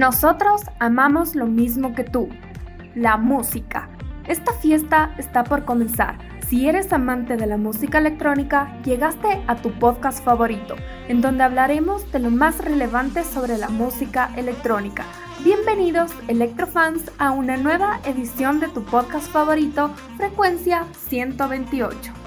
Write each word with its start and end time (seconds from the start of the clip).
Nosotros 0.00 0.62
amamos 0.78 1.34
lo 1.34 1.44
mismo 1.44 1.94
que 1.94 2.04
tú, 2.04 2.30
la 2.94 3.18
música. 3.18 3.90
Esta 4.26 4.54
fiesta 4.54 5.14
está 5.18 5.44
por 5.44 5.66
comenzar. 5.66 6.16
Si 6.48 6.66
eres 6.66 6.90
amante 6.94 7.36
de 7.36 7.46
la 7.46 7.58
música 7.58 7.98
electrónica, 7.98 8.74
llegaste 8.82 9.44
a 9.46 9.56
tu 9.56 9.70
podcast 9.72 10.24
favorito, 10.24 10.74
en 11.08 11.20
donde 11.20 11.44
hablaremos 11.44 12.10
de 12.12 12.20
lo 12.20 12.30
más 12.30 12.64
relevante 12.64 13.24
sobre 13.24 13.58
la 13.58 13.68
música 13.68 14.30
electrónica. 14.38 15.04
Bienvenidos, 15.44 16.12
Electrofans, 16.28 17.02
a 17.18 17.32
una 17.32 17.58
nueva 17.58 18.00
edición 18.04 18.58
de 18.58 18.68
tu 18.68 18.82
podcast 18.82 19.30
favorito, 19.30 19.90
Frecuencia 20.16 20.86
128. 21.08 22.19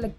Fans 0.00 0.11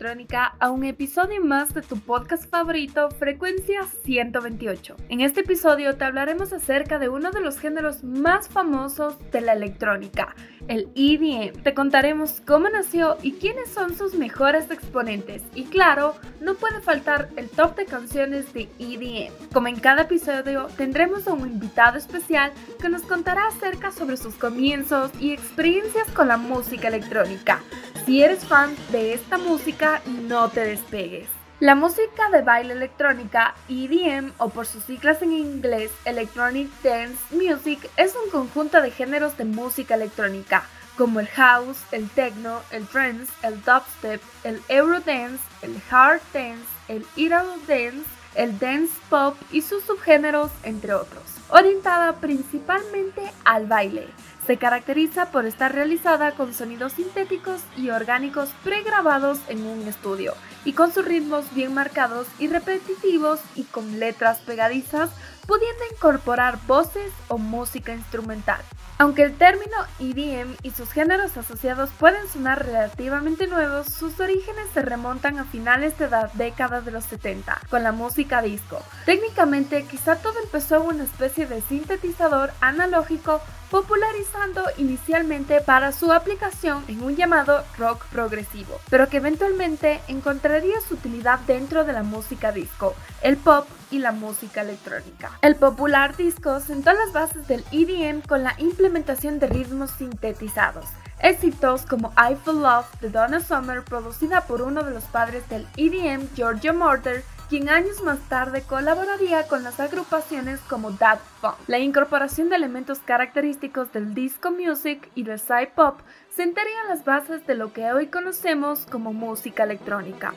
a 0.60 0.70
un 0.70 0.84
episodio 0.84 1.44
más 1.44 1.74
de 1.74 1.82
tu 1.82 2.00
podcast 2.00 2.48
favorito 2.48 3.10
Frecuencia 3.10 3.82
128. 4.04 4.96
En 5.10 5.22
este 5.22 5.42
episodio 5.42 5.96
te 5.96 6.04
hablaremos 6.04 6.54
acerca 6.54 7.00
de 7.00 7.10
uno 7.10 7.32
de 7.32 7.42
los 7.42 7.58
géneros 7.58 8.04
más 8.04 8.48
famosos 8.48 9.16
de 9.32 9.42
la 9.42 9.54
electrónica, 9.54 10.36
el 10.68 10.88
EDM. 10.94 11.64
Te 11.64 11.74
contaremos 11.74 12.44
cómo 12.46 12.70
nació 12.70 13.18
y 13.24 13.34
quiénes 13.34 13.70
son 13.72 13.98
sus 13.98 14.14
mejores 14.14 14.70
exponentes. 14.70 15.42
Y 15.56 15.64
claro, 15.64 16.14
no 16.42 16.54
puede 16.54 16.80
faltar 16.82 17.30
el 17.36 17.50
top 17.50 17.76
de 17.76 17.86
canciones 17.86 18.54
de 18.54 18.70
EDM. 18.78 19.34
Como 19.52 19.68
en 19.68 19.80
cada 19.80 20.04
episodio, 20.04 20.68
tendremos 20.78 21.28
a 21.28 21.34
un 21.34 21.48
invitado 21.48 21.98
especial 21.98 22.52
que 22.80 22.90
nos 22.90 23.02
contará 23.02 23.48
acerca 23.48 23.92
sobre 23.92 24.18
sus 24.18 24.36
comienzos 24.36 25.10
y 25.20 25.32
experiencias 25.32 26.08
con 26.12 26.28
la 26.28 26.38
música 26.38 26.90
electrónica. 26.90 27.64
Si 28.06 28.22
eres 28.22 28.44
fan 28.44 28.76
de 28.92 29.14
esta 29.14 29.38
música, 29.38 30.02
no 30.06 30.50
te 30.50 30.62
despegues. 30.62 31.28
La 31.60 31.76
música 31.76 32.30
de 32.32 32.42
baile 32.42 32.74
electrónica, 32.74 33.56
EDM 33.70 34.34
o 34.38 34.50
por 34.50 34.66
sus 34.66 34.84
siglas 34.84 35.22
en 35.22 35.32
inglés 35.32 35.92
Electronic 36.04 36.70
Dance 36.82 37.18
Music, 37.32 37.90
es 37.96 38.14
un 38.16 38.30
conjunto 38.32 38.82
de 38.82 38.92
géneros 38.92 39.38
de 39.38 39.46
música 39.46 39.96
electrónica, 39.96 40.66
como 40.98 41.20
el 41.20 41.28
house, 41.28 41.78
el 41.92 42.10
techno, 42.10 42.60
el 42.72 42.86
trance, 42.88 43.32
el 43.44 43.62
dubstep, 43.64 44.22
el 44.44 44.62
eurodance, 44.68 45.42
el 45.62 45.82
hard 45.90 46.22
dance, 46.34 46.68
el 46.88 47.06
euro 47.16 47.56
dance, 47.68 48.04
el 48.36 48.60
dance 48.60 48.94
pop 49.10 49.36
y 49.52 49.62
sus 49.62 49.84
subgéneros, 49.84 50.52
entre 50.64 50.94
otros, 50.94 51.24
orientada 51.50 52.18
principalmente 52.18 53.32
al 53.46 53.68
baile. 53.68 54.08
Se 54.46 54.58
caracteriza 54.58 55.32
por 55.32 55.46
estar 55.46 55.74
realizada 55.74 56.34
con 56.34 56.54
sonidos 56.54 56.94
sintéticos 56.94 57.62
y 57.78 57.92
orgánicos 57.92 58.50
pregrabados 58.64 59.40
en 59.48 59.66
un 59.66 59.88
estudio 59.88 60.34
y 60.66 60.74
con 60.74 60.92
sus 60.92 61.06
ritmos 61.06 61.46
bien 61.54 61.74
marcados 61.74 62.28
y 62.40 62.48
repetitivos 62.48 63.40
y 63.56 63.64
con 63.64 64.00
letras 64.00 64.40
pegadizas 64.42 65.12
pudiendo 65.48 65.84
incorporar 65.94 66.60
voces 66.68 67.12
o 67.30 67.38
música 67.38 67.94
instrumental. 67.94 68.62
Aunque 69.00 69.24
el 69.24 69.36
término 69.36 69.76
EDM 70.00 70.56
y 70.62 70.72
sus 70.72 70.92
géneros 70.92 71.36
asociados 71.36 71.90
pueden 72.00 72.28
sonar 72.28 72.66
relativamente 72.66 73.48
nuevos, 73.48 73.88
sus 73.88 74.20
orígenes 74.20 74.68
se 74.74 74.82
remontan 74.82 75.40
a 75.40 75.46
finales 75.46 75.98
de 75.98 76.10
la 76.10 76.30
década 76.36 76.82
de 76.82 76.92
los 76.92 77.04
70, 77.06 77.60
con 77.70 77.84
la 77.84 77.92
música 77.92 78.42
disco. 78.42 78.80
Técnicamente, 79.06 79.84
quizá 79.86 80.18
todo 80.18 80.40
empezó 80.44 80.76
en 80.76 80.96
una 80.96 81.04
especie 81.04 81.48
de 81.48 81.62
sintetizador 81.62 82.52
analógico 82.62 83.42
popularizando 83.72 84.64
inicialmente 84.78 85.60
para 85.60 85.92
su 85.92 86.14
aplicación 86.14 86.84
en 86.88 87.02
un 87.02 87.16
llamado 87.16 87.64
rock 87.80 88.06
progresivo, 88.06 88.80
pero 88.92 89.10
que 89.10 89.18
eventualmente 89.18 90.00
encontraría 90.08 90.80
su 90.88 90.94
utilidad 90.94 91.40
dentro 91.48 91.84
de 91.84 91.94
la 91.94 92.04
música 92.04 92.52
disco, 92.52 92.94
el 93.24 93.38
pop 93.38 93.68
y 93.94 94.00
la 94.00 94.12
música 94.12 94.62
electrónica. 94.62 95.38
El 95.42 95.56
popular 95.56 96.18
disco 96.18 96.60
sentó 96.60 96.92
las 96.94 97.14
bases 97.14 97.48
del 97.48 97.64
EDM 97.72 98.22
con 98.22 98.44
la 98.44 98.56
implementación 98.58 99.38
de 99.38 99.48
ritmos 99.48 99.92
sintetizados. 99.92 100.86
Éxitos 101.20 101.86
como 101.86 102.12
I 102.18 102.36
Feel 102.44 102.64
Love 102.64 103.00
de 103.02 103.10
Donna 103.10 103.40
Summer, 103.40 103.84
producida 103.84 104.42
por 104.42 104.64
uno 104.64 104.84
de 104.84 104.92
los 104.92 105.04
padres 105.06 105.48
del 105.48 105.68
EDM, 105.78 106.28
Giorgio 106.36 106.74
Moroder, 106.74 107.24
quien 107.50 107.70
años 107.70 108.02
más 108.02 108.18
tarde 108.30 108.64
colaboraría 108.64 109.48
con 109.48 109.64
las 109.64 109.80
agrupaciones 109.80 110.60
como 110.62 110.92
That 110.94 111.20
Funk. 111.40 111.56
La 111.68 111.78
incorporación 111.78 112.50
de 112.50 112.56
elementos 112.56 112.98
característicos 113.00 113.92
del 113.94 114.16
disco 114.16 114.50
music 114.50 115.08
y 115.14 115.24
del 115.24 115.40
sci 115.40 115.68
pop 115.76 116.00
sentaría 116.36 116.84
las 116.90 117.06
bases 117.06 117.46
de 117.46 117.54
lo 117.54 117.72
que 117.72 117.92
hoy 117.94 118.08
conocemos 118.08 118.88
como 118.90 119.14
música 119.14 119.66
electrónica. 119.66 120.34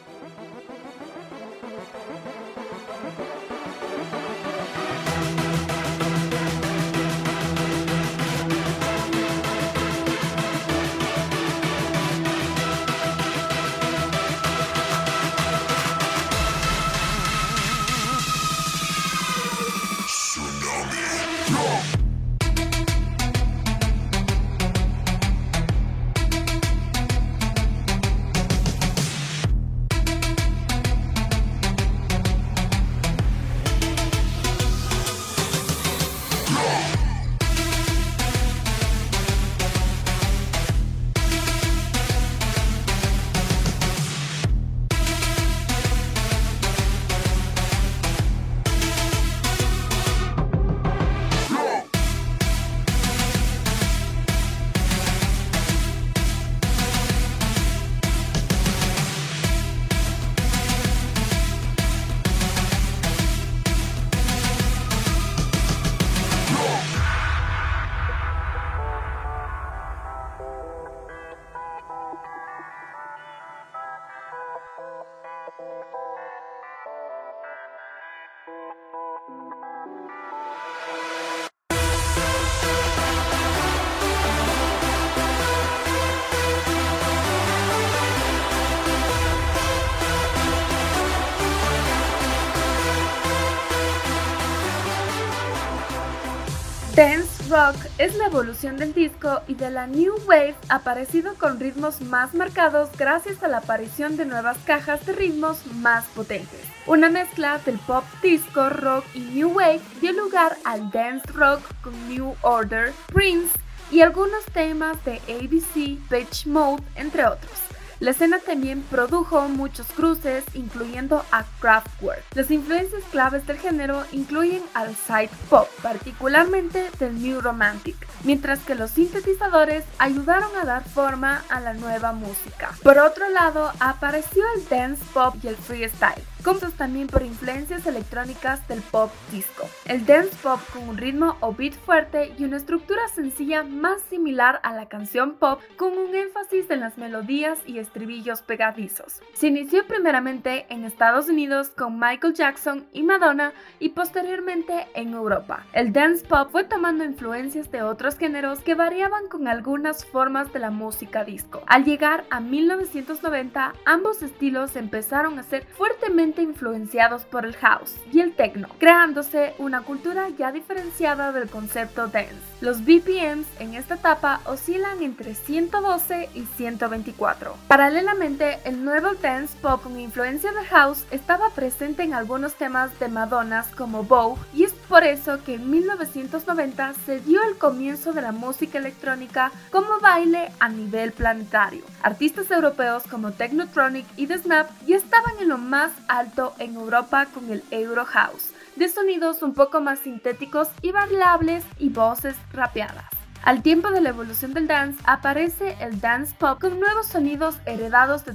Es 98.06 98.14
la 98.14 98.26
evolución 98.26 98.76
del 98.76 98.94
disco 98.94 99.40
y 99.48 99.54
de 99.54 99.68
la 99.68 99.88
new 99.88 100.14
wave 100.28 100.54
aparecido 100.68 101.34
con 101.34 101.58
ritmos 101.58 102.00
más 102.02 102.34
marcados 102.34 102.88
gracias 102.96 103.42
a 103.42 103.48
la 103.48 103.58
aparición 103.58 104.16
de 104.16 104.26
nuevas 104.26 104.56
cajas 104.64 105.04
de 105.06 105.12
ritmos 105.12 105.66
más 105.74 106.04
potentes. 106.14 106.60
Una 106.86 107.10
mezcla 107.10 107.58
del 107.66 107.80
pop 107.80 108.04
disco, 108.22 108.68
rock 108.68 109.04
y 109.12 109.20
new 109.20 109.48
wave 109.48 109.80
dio 110.00 110.12
lugar 110.12 110.56
al 110.64 110.88
dance 110.92 111.26
rock 111.32 111.60
con 111.82 112.08
New 112.08 112.36
Order, 112.42 112.92
Prince 113.12 113.58
y 113.90 114.02
algunos 114.02 114.44
temas 114.52 115.04
de 115.04 115.16
ABC, 115.28 115.98
Pitch 116.08 116.46
Mode, 116.46 116.84
entre 116.94 117.26
otros. 117.26 117.75
La 117.98 118.10
escena 118.10 118.38
también 118.38 118.82
produjo 118.82 119.48
muchos 119.48 119.86
cruces, 119.86 120.44
incluyendo 120.54 121.24
a 121.32 121.44
Kraftwerk. 121.60 122.24
Las 122.34 122.50
influencias 122.50 123.02
claves 123.10 123.46
del 123.46 123.58
género 123.58 124.04
incluyen 124.12 124.62
al 124.74 124.94
side 124.94 125.30
pop, 125.48 125.68
particularmente 125.82 126.90
del 126.98 127.20
New 127.22 127.40
Romantic, 127.40 127.96
mientras 128.24 128.60
que 128.60 128.74
los 128.74 128.90
sintetizadores 128.90 129.84
ayudaron 129.98 130.50
a 130.60 130.64
dar 130.64 130.84
forma 130.84 131.42
a 131.48 131.60
la 131.60 131.72
nueva 131.72 132.12
música. 132.12 132.72
Por 132.82 132.98
otro 132.98 133.28
lado, 133.30 133.72
apareció 133.80 134.44
el 134.56 134.68
dance 134.68 135.02
pop 135.14 135.34
y 135.42 135.48
el 135.48 135.56
freestyle 135.56 136.22
compuestos 136.42 136.74
también 136.74 137.06
por 137.06 137.22
influencias 137.22 137.86
electrónicas 137.86 138.66
del 138.68 138.80
pop 138.80 139.10
disco. 139.30 139.68
El 139.84 140.06
dance 140.06 140.34
pop 140.42 140.60
con 140.72 140.88
un 140.88 140.96
ritmo 140.96 141.36
o 141.40 141.52
beat 141.52 141.74
fuerte 141.74 142.34
y 142.38 142.44
una 142.44 142.56
estructura 142.56 143.08
sencilla 143.08 143.62
más 143.62 144.02
similar 144.02 144.60
a 144.62 144.72
la 144.72 144.86
canción 144.88 145.34
pop 145.34 145.60
con 145.76 145.96
un 145.96 146.14
énfasis 146.14 146.70
en 146.70 146.80
las 146.80 146.98
melodías 146.98 147.58
y 147.66 147.78
estribillos 147.78 148.42
pegadizos. 148.42 149.20
Se 149.34 149.48
inició 149.48 149.86
primeramente 149.86 150.66
en 150.68 150.84
Estados 150.84 151.28
Unidos 151.28 151.70
con 151.70 151.98
Michael 151.98 152.34
Jackson 152.34 152.86
y 152.92 153.02
Madonna 153.02 153.52
y 153.78 153.90
posteriormente 153.90 154.86
en 154.94 155.14
Europa. 155.14 155.64
El 155.72 155.92
dance 155.92 156.26
pop 156.26 156.50
fue 156.50 156.64
tomando 156.64 157.04
influencias 157.04 157.70
de 157.70 157.82
otros 157.82 158.16
géneros 158.16 158.60
que 158.60 158.74
variaban 158.74 159.28
con 159.28 159.48
algunas 159.48 160.04
formas 160.04 160.52
de 160.52 160.58
la 160.58 160.70
música 160.70 161.24
disco. 161.24 161.62
Al 161.66 161.84
llegar 161.84 162.24
a 162.30 162.40
1990, 162.40 163.74
ambos 163.84 164.22
estilos 164.22 164.76
empezaron 164.76 165.38
a 165.38 165.42
ser 165.42 165.66
fuertemente 165.66 166.25
influenciados 166.42 167.24
por 167.24 167.44
el 167.44 167.54
house 167.56 167.94
y 168.12 168.20
el 168.20 168.34
techno, 168.34 168.68
creándose 168.78 169.54
una 169.58 169.82
cultura 169.82 170.28
ya 170.30 170.52
diferenciada 170.52 171.32
del 171.32 171.48
concepto 171.48 172.08
dance. 172.08 172.34
Los 172.60 172.84
BPMs 172.84 173.46
en 173.58 173.74
esta 173.74 173.94
etapa 173.96 174.40
oscilan 174.46 175.02
entre 175.02 175.34
112 175.34 176.30
y 176.34 176.42
124. 176.56 177.54
Paralelamente, 177.68 178.58
el 178.64 178.84
nuevo 178.84 179.14
dance 179.20 179.56
pop 179.60 179.82
con 179.82 179.98
influencia 180.00 180.52
de 180.52 180.64
house 180.64 181.04
estaba 181.10 181.50
presente 181.50 182.02
en 182.02 182.14
algunos 182.14 182.54
temas 182.54 182.98
de 182.98 183.08
Madonnas 183.08 183.68
como 183.76 184.02
Vogue 184.02 184.40
y 184.54 184.64
es 184.64 184.72
por 184.88 185.04
eso 185.04 185.42
que 185.44 185.54
en 185.54 185.70
1990 185.70 186.94
se 187.04 187.20
dio 187.20 187.42
el 187.42 187.56
comienzo 187.56 188.12
de 188.12 188.22
la 188.22 188.32
música 188.32 188.78
electrónica 188.78 189.52
como 189.70 190.00
baile 190.00 190.52
a 190.60 190.68
nivel 190.68 191.12
planetario. 191.12 191.84
Artistas 192.02 192.50
europeos 192.50 193.04
como 193.10 193.32
Technotronic 193.32 194.06
y 194.16 194.26
The 194.26 194.38
Snap 194.38 194.68
ya 194.86 194.96
estaban 194.96 195.34
en 195.40 195.48
lo 195.48 195.58
más 195.58 195.92
alto 196.08 196.54
en 196.58 196.74
Europa 196.74 197.26
con 197.26 197.50
el 197.50 197.62
Euro 197.70 198.04
House, 198.04 198.52
de 198.76 198.88
sonidos 198.88 199.42
un 199.42 199.54
poco 199.54 199.80
más 199.80 200.00
sintéticos 200.00 200.68
y 200.82 200.92
bailables 200.92 201.64
y 201.78 201.88
voces 201.88 202.36
rapeadas. 202.52 203.06
Al 203.46 203.62
tiempo 203.62 203.90
de 203.90 204.00
la 204.00 204.08
evolución 204.08 204.54
del 204.54 204.66
dance, 204.66 205.00
aparece 205.04 205.76
el 205.80 206.00
dance 206.00 206.34
pop 206.36 206.60
con 206.60 206.80
nuevos 206.80 207.06
sonidos 207.06 207.54
heredados 207.64 208.24
de 208.24 208.32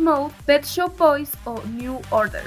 Mode, 0.00 0.34
Pet 0.46 0.64
Shop 0.64 0.96
Boys 0.96 1.30
o 1.44 1.62
New 1.76 2.00
Order. 2.08 2.44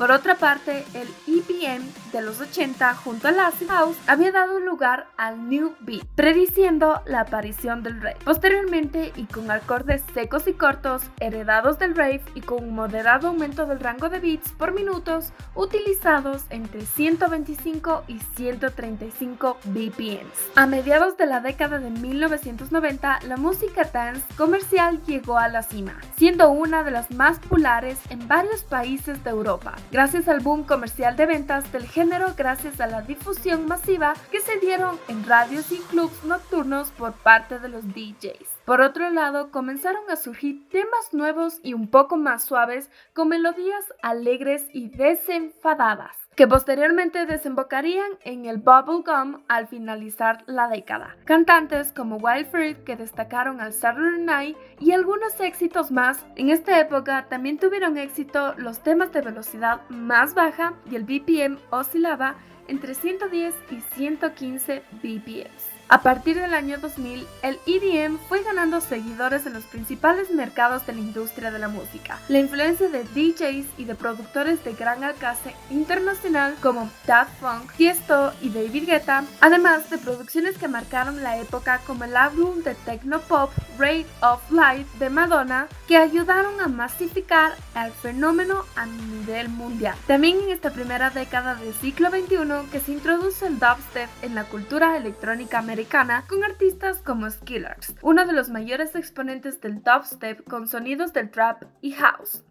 Por 0.00 0.12
otra 0.12 0.34
parte, 0.34 0.86
el 0.94 1.08
EPM 1.26 1.84
de 2.12 2.22
los 2.22 2.40
80 2.40 2.94
junto 2.94 3.28
al 3.28 3.38
acid 3.38 3.68
house 3.68 3.96
había 4.06 4.32
dado 4.32 4.58
lugar 4.60 5.06
al 5.16 5.48
new 5.48 5.74
beat, 5.80 6.04
prediciendo 6.14 7.02
la 7.06 7.20
aparición 7.20 7.82
del 7.82 8.00
rave. 8.00 8.16
Posteriormente, 8.24 9.12
y 9.16 9.24
con 9.24 9.50
acordes 9.50 10.02
secos 10.12 10.48
y 10.48 10.54
cortos 10.54 11.02
heredados 11.20 11.78
del 11.78 11.94
rave 11.94 12.22
y 12.34 12.40
con 12.40 12.64
un 12.64 12.74
moderado 12.74 13.28
aumento 13.28 13.66
del 13.66 13.80
rango 13.80 14.08
de 14.08 14.18
beats 14.18 14.50
por 14.52 14.72
minutos 14.72 15.32
utilizados 15.54 16.44
entre 16.50 16.82
125 16.82 18.04
y 18.08 18.18
135 18.36 19.58
BPMs. 19.64 20.50
A 20.56 20.66
mediados 20.66 21.16
de 21.16 21.26
la 21.26 21.40
década 21.40 21.78
de 21.78 21.90
1990, 21.90 23.20
la 23.26 23.36
música 23.36 23.84
dance 23.84 24.24
comercial 24.36 25.00
llegó 25.06 25.38
a 25.38 25.48
la 25.48 25.62
cima, 25.62 26.00
siendo 26.16 26.50
una 26.50 26.82
de 26.82 26.90
las 26.90 27.10
más 27.12 27.38
populares 27.38 27.98
en 28.10 28.26
varios 28.26 28.64
países 28.64 29.22
de 29.22 29.30
Europa, 29.30 29.76
gracias 29.92 30.28
al 30.28 30.40
boom 30.40 30.64
comercial 30.64 31.16
de 31.16 31.26
ventas 31.26 31.70
del 31.72 31.86
género 31.86 31.99
gracias 32.36 32.80
a 32.80 32.86
la 32.86 33.02
difusión 33.02 33.66
masiva 33.66 34.14
que 34.30 34.40
se 34.40 34.58
dieron 34.58 34.98
en 35.08 35.22
radios 35.26 35.70
y 35.70 35.76
clubs 35.76 36.24
nocturnos 36.24 36.90
por 36.92 37.12
parte 37.12 37.58
de 37.58 37.68
los 37.68 37.86
DJs. 37.88 38.48
Por 38.64 38.80
otro 38.80 39.10
lado, 39.10 39.50
comenzaron 39.50 40.08
a 40.08 40.16
surgir 40.16 40.66
temas 40.70 41.12
nuevos 41.12 41.60
y 41.62 41.74
un 41.74 41.88
poco 41.88 42.16
más 42.16 42.44
suaves 42.44 42.88
con 43.12 43.28
melodías 43.28 43.84
alegres 44.02 44.64
y 44.72 44.88
desenfadadas 44.88 46.16
que 46.40 46.48
posteriormente 46.48 47.26
desembocarían 47.26 48.12
en 48.24 48.46
el 48.46 48.56
bubblegum 48.56 49.42
al 49.46 49.68
finalizar 49.68 50.42
la 50.46 50.68
década. 50.68 51.14
Cantantes 51.26 51.92
como 51.92 52.16
Wild 52.16 52.46
Fruit 52.50 52.78
que 52.82 52.96
destacaron 52.96 53.60
al 53.60 53.74
Saturday 53.74 54.22
Night 54.22 54.56
y 54.78 54.92
algunos 54.92 55.38
éxitos 55.38 55.90
más. 55.90 56.24
En 56.36 56.48
esta 56.48 56.80
época 56.80 57.26
también 57.28 57.58
tuvieron 57.58 57.98
éxito 57.98 58.54
los 58.56 58.82
temas 58.82 59.12
de 59.12 59.20
velocidad 59.20 59.82
más 59.90 60.32
baja 60.32 60.72
y 60.90 60.96
el 60.96 61.04
BPM 61.04 61.58
oscilaba 61.68 62.36
entre 62.68 62.94
110 62.94 63.54
y 63.70 63.80
115 63.94 64.82
BPMs. 65.02 65.69
A 65.92 66.02
partir 66.02 66.40
del 66.40 66.54
año 66.54 66.78
2000, 66.78 67.26
el 67.42 67.58
EDM 67.66 68.16
fue 68.28 68.44
ganando 68.44 68.80
seguidores 68.80 69.44
en 69.46 69.54
los 69.54 69.64
principales 69.64 70.30
mercados 70.30 70.86
de 70.86 70.92
la 70.92 71.00
industria 71.00 71.50
de 71.50 71.58
la 71.58 71.66
música. 71.66 72.20
La 72.28 72.38
influencia 72.38 72.88
de 72.88 73.02
DJs 73.02 73.66
y 73.76 73.86
de 73.86 73.96
productores 73.96 74.62
de 74.62 74.74
gran 74.74 75.02
alcance 75.02 75.52
internacional 75.68 76.54
como 76.62 76.88
Daft 77.08 77.32
Punk, 77.40 77.72
Tiesto 77.72 78.32
y 78.40 78.50
David 78.50 78.86
Guetta, 78.86 79.24
además 79.40 79.90
de 79.90 79.98
producciones 79.98 80.56
que 80.58 80.68
marcaron 80.68 81.24
la 81.24 81.38
época 81.38 81.80
como 81.84 82.04
el 82.04 82.16
álbum 82.16 82.62
de 82.62 82.76
techno 82.76 83.18
pop 83.22 83.50
Rate 83.76 84.06
of 84.22 84.48
Light 84.52 84.86
de 85.00 85.10
Madonna, 85.10 85.66
que 85.88 85.96
ayudaron 85.96 86.60
a 86.60 86.68
masificar 86.68 87.56
el 87.74 87.90
fenómeno 87.90 88.64
a 88.76 88.86
nivel 88.86 89.48
mundial. 89.48 89.96
También 90.06 90.38
en 90.38 90.50
esta 90.50 90.70
primera 90.70 91.10
década 91.10 91.56
del 91.56 91.74
siglo 91.74 92.10
XXI 92.10 92.70
que 92.70 92.78
se 92.78 92.92
introduce 92.92 93.44
el 93.44 93.58
dubstep 93.58 94.08
en 94.22 94.36
la 94.36 94.44
cultura 94.44 94.96
electrónica 94.96 95.58
americana 95.58 95.79
con 95.84 96.44
artistas 96.44 97.00
como 97.00 97.30
Skillers, 97.30 97.94
uno 98.02 98.26
de 98.26 98.32
los 98.32 98.50
mayores 98.50 98.94
exponentes 98.94 99.60
del 99.60 99.82
dubstep 99.82 100.46
con 100.48 100.68
sonidos 100.68 101.12
del 101.12 101.30
trap 101.30 101.64
y 101.80 101.92
house. 101.92 102.44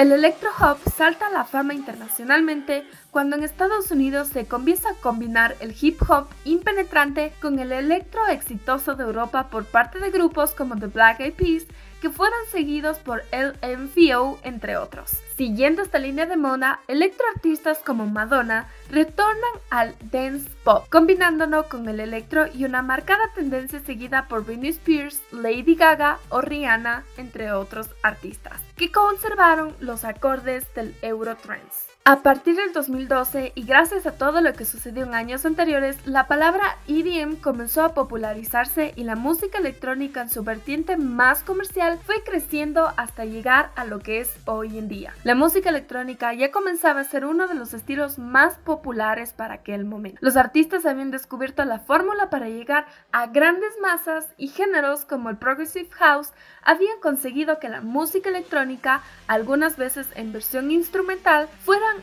El 0.00 0.12
electro 0.12 0.48
hop 0.58 0.78
salta 0.96 1.26
a 1.26 1.30
la 1.30 1.44
fama 1.44 1.74
internacionalmente 1.74 2.86
cuando 3.10 3.36
en 3.36 3.42
Estados 3.42 3.90
Unidos 3.90 4.28
se 4.28 4.46
comienza 4.46 4.88
a 4.88 4.94
combinar 4.94 5.56
el 5.60 5.76
hip 5.78 6.00
hop 6.08 6.28
impenetrante 6.46 7.34
con 7.42 7.58
el 7.58 7.70
electro 7.70 8.26
exitoso 8.28 8.94
de 8.94 9.04
Europa 9.04 9.48
por 9.50 9.66
parte 9.66 9.98
de 9.98 10.10
grupos 10.10 10.52
como 10.52 10.78
The 10.78 10.86
Black 10.86 11.20
Eyed 11.20 11.34
Peas 11.34 11.66
que 12.00 12.08
fueron 12.08 12.38
seguidos 12.50 12.96
por 12.96 13.24
el 13.30 13.52
MFO, 13.60 14.38
entre 14.42 14.78
otros. 14.78 15.10
Siguiendo 15.36 15.82
esta 15.82 15.98
línea 15.98 16.24
de 16.24 16.38
moda, 16.38 16.80
electroartistas 16.88 17.80
como 17.80 18.06
Madonna 18.06 18.68
retornan 18.90 19.52
al 19.70 19.94
dance 20.10 20.48
pop, 20.64 20.86
combinándolo 20.90 21.68
con 21.68 21.88
el 21.88 22.00
electro 22.00 22.46
y 22.52 22.64
una 22.64 22.82
marcada 22.82 23.24
tendencia 23.34 23.80
seguida 23.80 24.26
por 24.28 24.44
Britney 24.44 24.70
Spears, 24.70 25.22
Lady 25.32 25.74
Gaga 25.74 26.18
o 26.28 26.40
Rihanna, 26.40 27.04
entre 27.16 27.52
otros 27.52 27.88
artistas, 28.02 28.60
que 28.76 28.90
conservaron 28.90 29.74
los 29.80 30.04
acordes 30.04 30.64
del 30.74 30.94
Eurotrance. 31.02 31.89
A 32.02 32.22
partir 32.22 32.56
del 32.56 32.72
2012 32.72 33.52
y 33.54 33.62
gracias 33.64 34.06
a 34.06 34.12
todo 34.12 34.40
lo 34.40 34.54
que 34.54 34.64
sucedió 34.64 35.04
en 35.04 35.14
años 35.14 35.44
anteriores, 35.44 36.06
la 36.06 36.26
palabra 36.26 36.78
EDM 36.88 37.36
comenzó 37.36 37.84
a 37.84 37.92
popularizarse 37.92 38.94
y 38.96 39.04
la 39.04 39.16
música 39.16 39.58
electrónica 39.58 40.22
en 40.22 40.30
su 40.30 40.42
vertiente 40.42 40.96
más 40.96 41.42
comercial 41.44 41.98
fue 42.02 42.24
creciendo 42.24 42.90
hasta 42.96 43.26
llegar 43.26 43.70
a 43.76 43.84
lo 43.84 43.98
que 43.98 44.20
es 44.20 44.34
hoy 44.46 44.78
en 44.78 44.88
día. 44.88 45.12
La 45.24 45.34
música 45.34 45.68
electrónica 45.68 46.32
ya 46.32 46.50
comenzaba 46.50 47.00
a 47.00 47.04
ser 47.04 47.26
uno 47.26 47.46
de 47.46 47.54
los 47.54 47.74
estilos 47.74 48.18
más 48.18 48.54
populares 48.56 49.34
para 49.34 49.54
aquel 49.54 49.84
momento. 49.84 50.18
Los 50.22 50.38
artistas 50.38 50.86
habían 50.86 51.10
descubierto 51.10 51.66
la 51.66 51.80
fórmula 51.80 52.30
para 52.30 52.48
llegar 52.48 52.86
a 53.12 53.26
grandes 53.26 53.74
masas 53.82 54.26
y 54.38 54.48
géneros 54.48 55.04
como 55.04 55.28
el 55.28 55.36
Progressive 55.36 55.90
House 55.92 56.32
habían 56.62 56.98
conseguido 57.00 57.58
que 57.58 57.68
la 57.68 57.82
música 57.82 58.30
electrónica, 58.30 59.02
algunas 59.26 59.76
veces 59.76 60.06
en 60.14 60.32
versión 60.32 60.70
instrumental, 60.70 61.48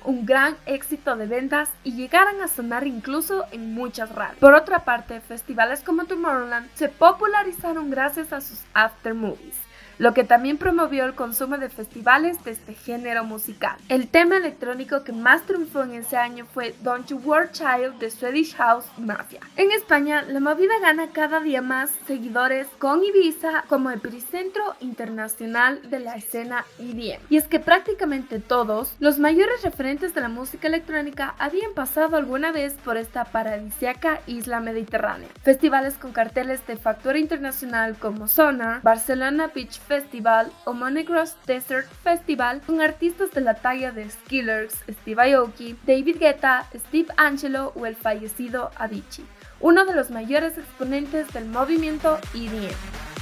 un 0.04 0.25
gran 0.25 0.56
éxito 0.66 1.16
de 1.16 1.25
ventas 1.25 1.70
y 1.84 1.94
llegaran 1.94 2.42
a 2.42 2.48
sonar 2.48 2.88
incluso 2.88 3.46
en 3.51 3.74
muchas 3.74 4.13
radios. 4.13 4.39
Por 4.39 4.54
otra 4.54 4.86
parte, 4.86 5.22
festivales 5.22 5.82
como 5.82 6.06
Tomorrowland 6.06 6.70
se 6.75 6.89
popularizaron 6.89 7.89
gracias 7.89 8.34
a 8.34 8.42
sus 8.42 8.63
after 8.74 9.13
movies 9.13 9.66
lo 9.98 10.13
que 10.13 10.24
también 10.24 10.58
promovió 10.58 11.06
el 11.06 11.16
consumo 11.16 11.58
de 11.58 11.70
festivales 11.70 12.44
de 12.44 12.51
este 12.51 12.74
género 12.74 13.24
musical. 13.24 13.77
El 13.89 14.08
tema 14.08 14.38
electrónico 14.38 15.04
que 15.04 15.12
más 15.12 15.44
triunfó 15.44 15.84
en 15.84 15.94
ese 15.94 16.18
año 16.18 16.46
fue 16.46 16.75
Don't 16.82 17.08
You 17.08 17.20
Worry 17.20 17.51
Child 17.51 18.00
de 18.00 18.12
Swedish 18.12 18.56
House 18.56 18.86
Mafia. 18.98 19.39
En 19.56 19.72
España, 19.72 20.22
la 20.24 20.39
movida 20.39 20.80
gana 20.82 21.08
cada 21.12 21.39
día 21.39 21.62
más 21.62 21.92
seguidores 22.06 22.68
con 22.80 23.04
Ibiza 23.04 23.63
como 23.68 23.92
epicentro 23.92 24.75
internacional 24.80 25.82
de 25.89 26.00
la 26.00 26.16
escena 26.16 26.66
EDM. 26.80 27.20
Y 27.30 27.38
es 27.38 27.48
que 27.48 27.60
prácticamente 27.60 28.39
todos 28.39 28.96
los 29.00 29.20
mayores 29.20 29.62
referentes 29.63 30.13
de 30.13 30.22
la 30.22 30.30
música 30.30 30.68
electrónica 30.68 31.36
habían 31.39 31.74
pasado 31.74 32.18
alguna 32.18 32.51
vez 32.51 32.74
por 32.84 32.98
esta 32.98 33.25
paradisiaca 33.25 34.22
isla 34.27 34.60
mediterránea. 34.60 35.30
Festivales 35.44 35.96
con 35.96 36.12
carteles 36.12 36.66
de 36.68 36.77
factura 36.77 37.18
internacional 37.18 37.96
como 37.98 38.27
Sonar, 38.27 38.82
Barcelona 38.82 39.51
Beach 39.54 39.80
Festival 39.88 40.51
o 40.65 40.74
Monegros 40.74 41.36
Desert 41.46 41.88
Festival 42.03 42.62
con 42.65 42.82
artistas 42.82 43.32
de 43.32 43.41
la 43.41 43.56
talla 43.56 43.91
de 43.91 44.10
Skillers, 44.10 44.75
Steve 45.01 45.34
Aoki, 45.34 45.77
David 45.86 46.17
Guetta, 46.20 46.67
Steve 46.75 47.08
Angelo 47.17 47.72
o 47.75 47.86
el 47.86 47.96
fallecido 47.96 48.72
Avicii, 48.77 49.25
uno 49.60 49.86
de 49.86 49.96
los 49.96 50.12
mayores 50.12 50.58
exponentes 50.58 51.32
del 51.34 51.46
movimiento 51.46 52.17
EDM. 52.34 53.16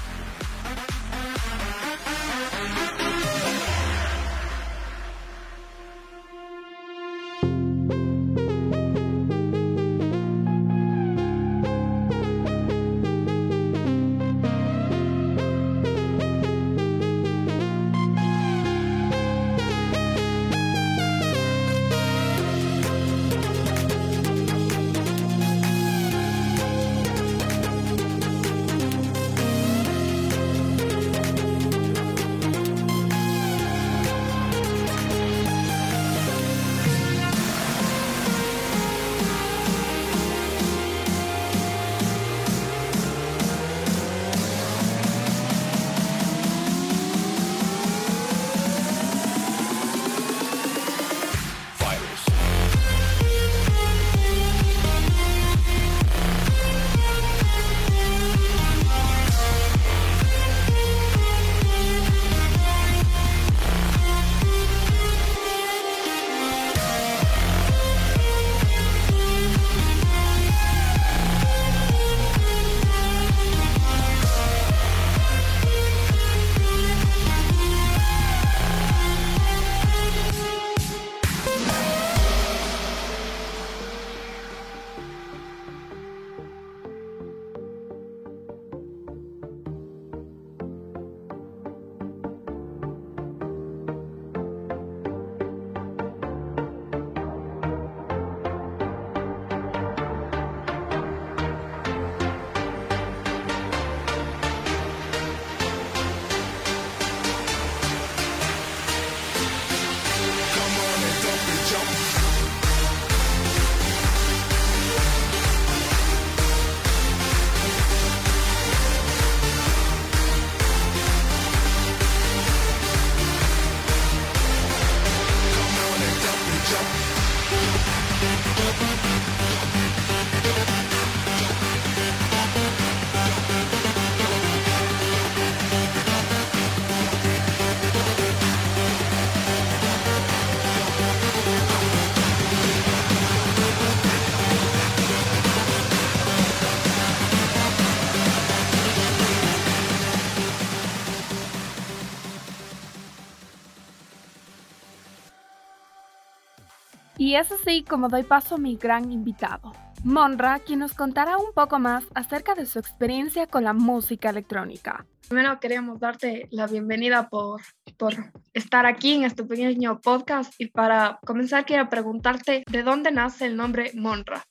Y 157.18 157.36
es 157.36 157.50
así 157.52 157.84
como 157.84 158.10
doy 158.10 158.24
paso 158.24 158.56
a 158.56 158.58
mi 158.58 158.76
gran 158.76 159.10
invitado, 159.10 159.72
Monra, 160.04 160.60
quien 160.60 160.80
nos 160.80 160.94
contará 160.94 161.38
un 161.38 161.54
poco 161.54 161.80
más 161.80 162.04
acerca 162.14 162.56
de 162.56 162.66
su 162.66 162.78
experiencia 162.78 163.48
con 163.48 163.64
la 163.64 163.72
música 163.72 164.30
electrónica. 164.30 165.06
Primero 165.30 165.58
queríamos 165.62 166.00
darte 166.00 166.48
la 166.52 166.68
bienvenida 166.68 167.30
por, 167.30 167.62
por 167.98 168.14
estar 168.54 168.86
aquí 168.86 169.14
en 169.14 169.24
este 169.24 169.46
pequeño 169.46 170.02
podcast 170.02 170.54
y 170.60 170.68
para 170.68 171.20
comenzar 171.26 171.66
quiero 171.66 171.90
preguntarte 171.90 172.64
de 172.70 172.84
dónde 172.84 173.12
nace 173.12 173.46
el 173.46 173.56
nombre 173.56 173.92
Monra. 173.96 174.44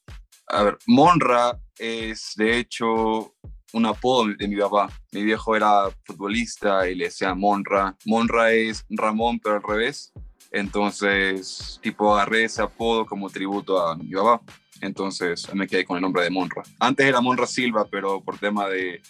A 0.48 0.62
ver, 0.62 0.78
Monra 0.86 1.58
es 1.78 2.32
de 2.36 2.58
hecho 2.58 3.34
un 3.74 3.86
apodo 3.86 4.28
de 4.38 4.48
mi 4.48 4.56
papá. 4.56 4.88
Mi 5.12 5.22
viejo 5.22 5.54
era 5.54 5.90
futbolista 6.04 6.88
y 6.88 6.94
le 6.94 7.04
decía 7.04 7.34
Monra. 7.34 7.94
Monra 8.06 8.52
es 8.52 8.84
Ramón, 8.88 9.38
pero 9.38 9.56
al 9.56 9.62
revés. 9.62 10.12
Entonces, 10.54 11.80
tipo, 11.82 12.14
agarré 12.14 12.44
ese 12.44 12.62
apodo 12.62 13.04
como 13.04 13.28
tributo 13.28 13.84
a 13.84 13.96
mi 13.96 14.10
papá. 14.10 14.40
Entonces, 14.80 15.52
me 15.52 15.66
quedé 15.66 15.84
con 15.84 15.96
el 15.96 16.02
nombre 16.02 16.22
de 16.22 16.30
Monra. 16.30 16.62
Antes 16.78 17.06
era 17.06 17.20
Monra 17.20 17.46
Silva, 17.46 17.86
pero 17.90 18.20
por 18.20 18.38
tema 18.38 18.68
de, 18.68 19.02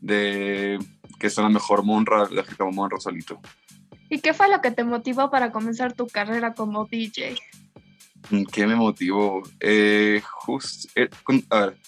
de 0.00 0.78
que 1.18 1.28
suena 1.28 1.50
mejor 1.50 1.82
Monra, 1.82 2.26
dejé 2.26 2.54
como 2.54 2.70
Monra 2.70 3.00
solito. 3.00 3.40
¿Y 4.08 4.20
qué 4.20 4.32
fue 4.32 4.48
lo 4.48 4.60
que 4.60 4.70
te 4.70 4.84
motivó 4.84 5.28
para 5.28 5.50
comenzar 5.50 5.92
tu 5.92 6.06
carrera 6.06 6.54
como 6.54 6.84
DJ? 6.84 7.36
¿Qué 8.52 8.66
me 8.66 8.76
motivó? 8.76 9.42
Eh, 9.58 10.22
just, 10.24 10.96
eh, 10.96 11.08
a 11.50 11.60
ver, 11.60 11.78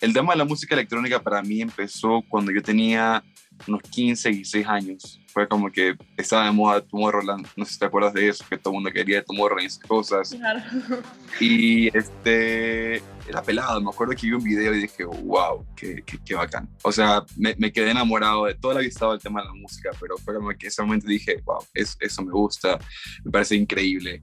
el 0.00 0.12
tema 0.12 0.32
de 0.32 0.38
la 0.38 0.44
música 0.44 0.74
electrónica 0.74 1.20
para 1.20 1.42
mí 1.42 1.60
empezó 1.60 2.22
cuando 2.28 2.52
yo 2.52 2.62
tenía 2.62 3.24
unos 3.66 3.82
15, 3.82 4.30
16 4.30 4.66
años. 4.66 5.20
Fue 5.32 5.48
como 5.48 5.70
que 5.70 5.96
estaba 6.16 6.44
de 6.44 6.52
moda 6.52 6.80
Tomorrowland, 6.80 7.46
no 7.56 7.64
sé 7.64 7.72
si 7.72 7.78
te 7.78 7.86
acuerdas 7.86 8.14
de 8.14 8.28
eso, 8.28 8.44
que 8.48 8.56
todo 8.56 8.72
el 8.72 8.74
mundo 8.76 8.90
quería 8.92 9.24
Tomorrowland 9.24 9.64
y 9.64 9.66
esas 9.66 9.84
cosas. 9.84 10.30
Claro. 10.30 10.60
Y 11.40 11.88
este, 11.96 13.02
era 13.28 13.42
pelado, 13.44 13.80
me 13.80 13.90
acuerdo 13.90 14.14
que 14.14 14.28
vi 14.28 14.32
un 14.32 14.44
video 14.44 14.72
y 14.72 14.82
dije, 14.82 15.04
wow, 15.04 15.66
qué, 15.74 16.04
qué, 16.24 16.34
bacán. 16.36 16.68
O 16.82 16.92
sea, 16.92 17.24
me, 17.36 17.56
me, 17.58 17.72
quedé 17.72 17.90
enamorado 17.90 18.44
de 18.44 18.54
toda 18.54 18.74
la 18.74 18.80
vista 18.80 19.10
del 19.10 19.18
tema 19.18 19.40
de 19.40 19.48
la 19.48 19.54
música, 19.54 19.90
pero 20.00 20.16
fue 20.18 20.36
como 20.36 20.50
que 20.50 20.68
ese 20.68 20.80
momento 20.82 21.08
dije, 21.08 21.42
wow, 21.44 21.58
eso 21.74 22.22
me 22.22 22.30
gusta, 22.30 22.78
me 23.24 23.32
parece 23.32 23.56
increíble. 23.56 24.20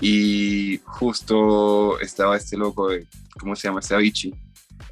Y 0.00 0.80
justo 0.84 1.98
estaba 2.00 2.36
este 2.36 2.56
loco 2.56 2.90
de, 2.90 3.06
¿cómo 3.38 3.56
se 3.56 3.68
llama? 3.68 3.80
Este 3.80 3.94
Avicii. 3.94 4.34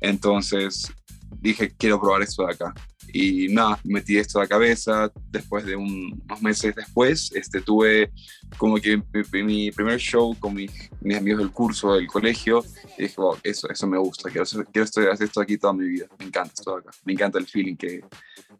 Entonces 0.00 0.92
dije, 1.40 1.72
quiero 1.76 2.00
probar 2.00 2.22
esto 2.22 2.46
de 2.46 2.52
acá. 2.52 2.74
Y 3.12 3.48
nada, 3.48 3.78
metí 3.84 4.16
esto 4.16 4.38
a 4.38 4.42
la 4.42 4.48
cabeza. 4.48 5.10
Después 5.30 5.64
de 5.64 5.76
unos 5.76 6.40
meses 6.40 6.74
después, 6.74 7.30
este, 7.34 7.60
tuve 7.60 8.10
como 8.56 8.76
que 8.76 9.02
mi, 9.42 9.70
primer 9.70 9.98
show 9.98 10.36
con 10.38 10.54
mis, 10.54 10.70
mis, 11.00 11.16
amigos 11.16 11.40
del 11.40 11.50
curso, 11.50 11.94
del 11.94 12.06
colegio. 12.06 12.64
Y 12.98 13.02
dije, 13.02 13.14
wow, 13.16 13.36
eso, 13.42 13.68
eso 13.70 13.86
me 13.86 13.98
gusta. 13.98 14.30
Quiero, 14.30 14.46
quiero 14.72 14.84
hacer 14.84 15.26
esto 15.26 15.40
aquí 15.40 15.58
toda 15.58 15.72
mi 15.72 15.86
vida. 15.86 16.06
Me 16.18 16.26
encanta 16.26 16.52
esto 16.56 16.76
acá. 16.76 16.90
Me 17.04 17.12
encanta 17.12 17.38
el 17.38 17.46
feeling 17.46 17.76
que, 17.76 18.02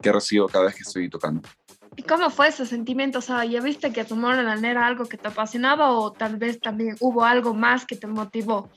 que 0.01 0.13
recibo 0.13 0.49
cada 0.49 0.67
vez 0.67 0.75
que 0.75 0.83
estoy 0.83 1.09
tocando. 1.09 1.43
¿Y 1.97 2.03
cómo 2.03 2.31
fue 2.31 2.49
ese 2.49 2.67
sentimiento? 2.67 3.19
O 3.19 3.23
sea, 3.23 3.45
¿ya 3.45 3.61
viste 3.61 3.93
que 3.93 4.05
Tomorrowland 4.05 4.65
era 4.65 4.87
algo 4.87 5.07
que 5.07 5.17
te 5.17 5.29
apasionaba 5.29 5.91
o 5.91 6.13
tal 6.13 6.37
vez 6.37 6.61
también 6.61 6.97
hubo 7.01 7.25
algo 7.25 7.53
más 7.53 7.85
que 7.85 7.97
te 7.97 8.07
motivó? 8.07 8.71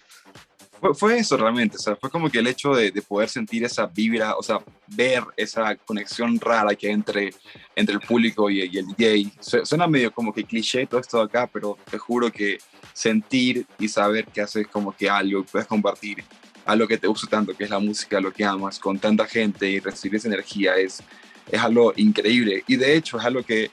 Fue, 0.94 1.18
eso 1.18 1.38
realmente, 1.38 1.78
o 1.78 1.80
sea, 1.80 1.96
fue 1.96 2.10
como 2.10 2.30
que 2.30 2.40
el 2.40 2.48
hecho 2.48 2.74
de, 2.74 2.92
poder 3.02 3.30
sentir 3.30 3.64
esa 3.64 3.86
vibra, 3.86 4.36
o 4.36 4.44
sea, 4.44 4.60
ver 4.88 5.24
esa 5.38 5.76
conexión 5.76 6.40
rara 6.40 6.76
que 6.76 6.88
hay 6.88 6.94
entre, 6.94 7.34
entre 7.76 7.96
el 7.96 8.02
público 8.02 8.50
y, 8.50 8.62
el 8.62 8.88
DJ. 8.88 9.32
Suena 9.40 9.88
medio 9.88 10.12
como 10.12 10.34
que 10.34 10.44
cliché 10.44 10.86
todo 10.86 11.00
esto 11.00 11.22
acá, 11.22 11.50
pero 11.52 11.78
te 11.90 11.98
juro 11.98 12.32
que 12.32 12.58
sentir 12.94 13.66
y 13.80 13.88
saber 13.88 14.26
que 14.26 14.42
haces 14.42 14.68
como 14.68 14.92
que 14.92 15.10
algo, 15.10 15.44
puedes 15.44 15.68
compartir 15.68 16.24
algo 16.66 16.88
que 16.88 16.98
te 16.98 17.08
gusta 17.08 17.28
tanto, 17.28 17.56
que 17.56 17.66
es 17.66 17.70
la 17.70 17.80
música, 17.80 18.22
lo 18.22 18.32
que 18.32 18.46
amas, 18.46 18.80
con 18.80 18.98
tanta 18.98 19.26
gente 19.26 19.70
y 19.70 19.80
recibir 19.80 20.16
esa 20.16 20.30
energía 20.30 20.76
es, 20.76 21.04
es 21.52 21.60
algo 21.60 21.94
increíble. 21.98 22.64
Y 22.68 22.78
de 22.78 22.96
hecho 22.96 23.18
es 23.18 23.26
algo 23.26 23.44
que 23.44 23.70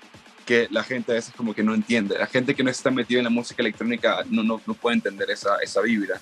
que 0.51 0.67
la 0.69 0.83
gente 0.83 1.13
a 1.13 1.15
veces 1.15 1.33
como 1.37 1.55
que 1.55 1.63
no 1.63 1.75
entiende. 1.75 2.19
La 2.19 2.27
gente 2.27 2.57
que 2.57 2.65
no 2.65 2.71
está 2.71 2.91
metida 2.91 3.19
en 3.19 3.25
la 3.25 3.31
música 3.31 3.63
electrónica 3.63 4.25
no, 4.29 4.43
no, 4.43 4.61
no 4.67 4.75
puede 4.75 4.97
entender 4.97 5.31
esa, 5.31 5.59
esa 5.63 5.81
vibra. 5.81 6.21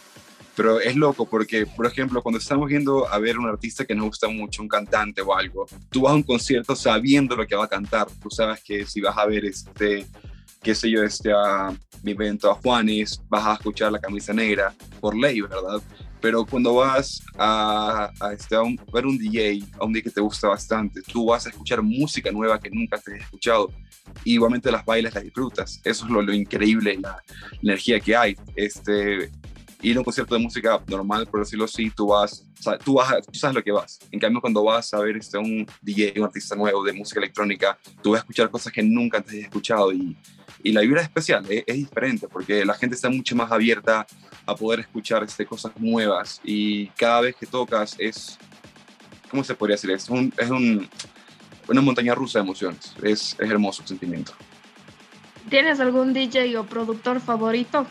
Pero 0.58 0.80
es 0.80 0.96
loco 0.96 1.24
porque, 1.24 1.66
por 1.66 1.86
ejemplo, 1.86 2.20
cuando 2.20 2.40
estamos 2.40 2.68
viendo 2.68 3.08
a 3.08 3.16
ver 3.20 3.38
un 3.38 3.46
artista 3.46 3.84
que 3.84 3.94
nos 3.94 4.06
gusta 4.06 4.26
mucho, 4.26 4.60
un 4.60 4.66
cantante 4.66 5.22
o 5.22 5.32
algo, 5.32 5.66
tú 5.88 6.00
vas 6.00 6.10
a 6.10 6.16
un 6.16 6.24
concierto 6.24 6.74
sabiendo 6.74 7.36
lo 7.36 7.46
que 7.46 7.54
va 7.54 7.66
a 7.66 7.68
cantar. 7.68 8.08
Tú 8.20 8.28
sabes 8.28 8.60
que 8.64 8.84
si 8.84 9.00
vas 9.00 9.16
a 9.16 9.24
ver 9.26 9.44
este, 9.44 10.04
qué 10.60 10.74
sé 10.74 10.90
yo, 10.90 11.04
este 11.04 11.30
a 11.30 11.72
mi 12.02 12.10
evento 12.10 12.50
a 12.50 12.56
Juanes, 12.56 13.22
vas 13.28 13.46
a 13.46 13.54
escuchar 13.54 13.92
la 13.92 14.00
camisa 14.00 14.32
negra 14.32 14.74
por 14.98 15.16
ley, 15.16 15.42
¿verdad? 15.42 15.80
Pero 16.20 16.44
cuando 16.44 16.74
vas 16.74 17.22
a, 17.36 18.10
a, 18.18 18.32
este, 18.32 18.56
a, 18.56 18.62
ver 18.92 19.06
un 19.06 19.16
DJ, 19.16 19.62
a 19.78 19.84
un 19.84 19.92
DJ 19.92 20.02
que 20.02 20.10
te 20.10 20.20
gusta 20.20 20.48
bastante, 20.48 21.02
tú 21.02 21.26
vas 21.26 21.46
a 21.46 21.50
escuchar 21.50 21.82
música 21.82 22.32
nueva 22.32 22.58
que 22.58 22.68
nunca 22.68 22.98
te 22.98 23.14
has 23.14 23.20
escuchado. 23.20 23.70
Y 24.24 24.32
igualmente 24.32 24.72
las 24.72 24.84
bailas 24.84 25.14
las 25.14 25.22
disfrutas. 25.22 25.80
Eso 25.84 26.04
es 26.04 26.10
lo, 26.10 26.20
lo 26.20 26.32
increíble, 26.32 26.98
la, 27.00 27.10
la, 27.10 27.22
energía 27.62 28.00
que 28.00 28.16
hay. 28.16 28.36
Este, 28.56 29.30
ir 29.82 29.96
a 29.96 30.00
un 30.00 30.04
concierto 30.04 30.34
de 30.34 30.40
música 30.40 30.80
normal, 30.88 31.26
por 31.26 31.40
decirlo 31.40 31.64
así, 31.64 31.90
tú 31.90 32.08
vas, 32.08 32.44
tú, 32.84 32.94
vas 32.94 33.14
tú 33.26 33.38
sabes 33.38 33.54
lo 33.54 33.62
que 33.62 33.70
vas. 33.70 33.98
En 34.10 34.18
cambio, 34.18 34.40
cuando 34.40 34.64
vas 34.64 34.92
a 34.92 34.98
ver 34.98 35.16
este, 35.16 35.38
un 35.38 35.66
DJ, 35.80 36.14
un 36.16 36.24
artista 36.24 36.56
nuevo 36.56 36.82
de 36.82 36.92
música 36.92 37.20
electrónica, 37.20 37.78
tú 38.02 38.10
vas 38.10 38.20
a 38.20 38.22
escuchar 38.22 38.50
cosas 38.50 38.72
que 38.72 38.82
nunca 38.82 39.18
antes 39.18 39.34
has 39.34 39.40
escuchado 39.40 39.92
y, 39.92 40.16
y 40.62 40.72
la 40.72 40.80
vibra 40.80 41.00
es 41.00 41.06
especial, 41.06 41.44
es, 41.48 41.76
diferente, 41.76 42.28
porque 42.28 42.64
la 42.64 42.74
gente 42.74 42.96
está 42.96 43.08
mucho 43.08 43.36
más 43.36 43.50
abierta 43.52 44.06
a 44.46 44.54
poder 44.54 44.80
escuchar 44.80 45.22
este, 45.22 45.46
cosas 45.46 45.72
nuevas 45.78 46.40
y 46.42 46.88
cada 46.88 47.20
vez 47.20 47.36
que 47.36 47.46
tocas 47.46 47.94
es, 47.98 48.38
¿cómo 49.30 49.44
se 49.44 49.54
podría 49.54 49.74
decir? 49.76 49.90
Es, 49.90 50.08
un, 50.08 50.32
es 50.36 50.50
un, 50.50 50.88
una 51.68 51.80
montaña 51.80 52.14
rusa 52.14 52.40
de 52.40 52.44
emociones, 52.44 52.94
es, 53.02 53.36
es 53.38 53.50
hermoso 53.50 53.82
el 53.82 53.88
sentimiento. 53.88 54.32
¿Tienes 55.48 55.80
algún 55.80 56.12
DJ 56.12 56.58
o 56.58 56.64
productor 56.64 57.20
favorito? 57.20 57.86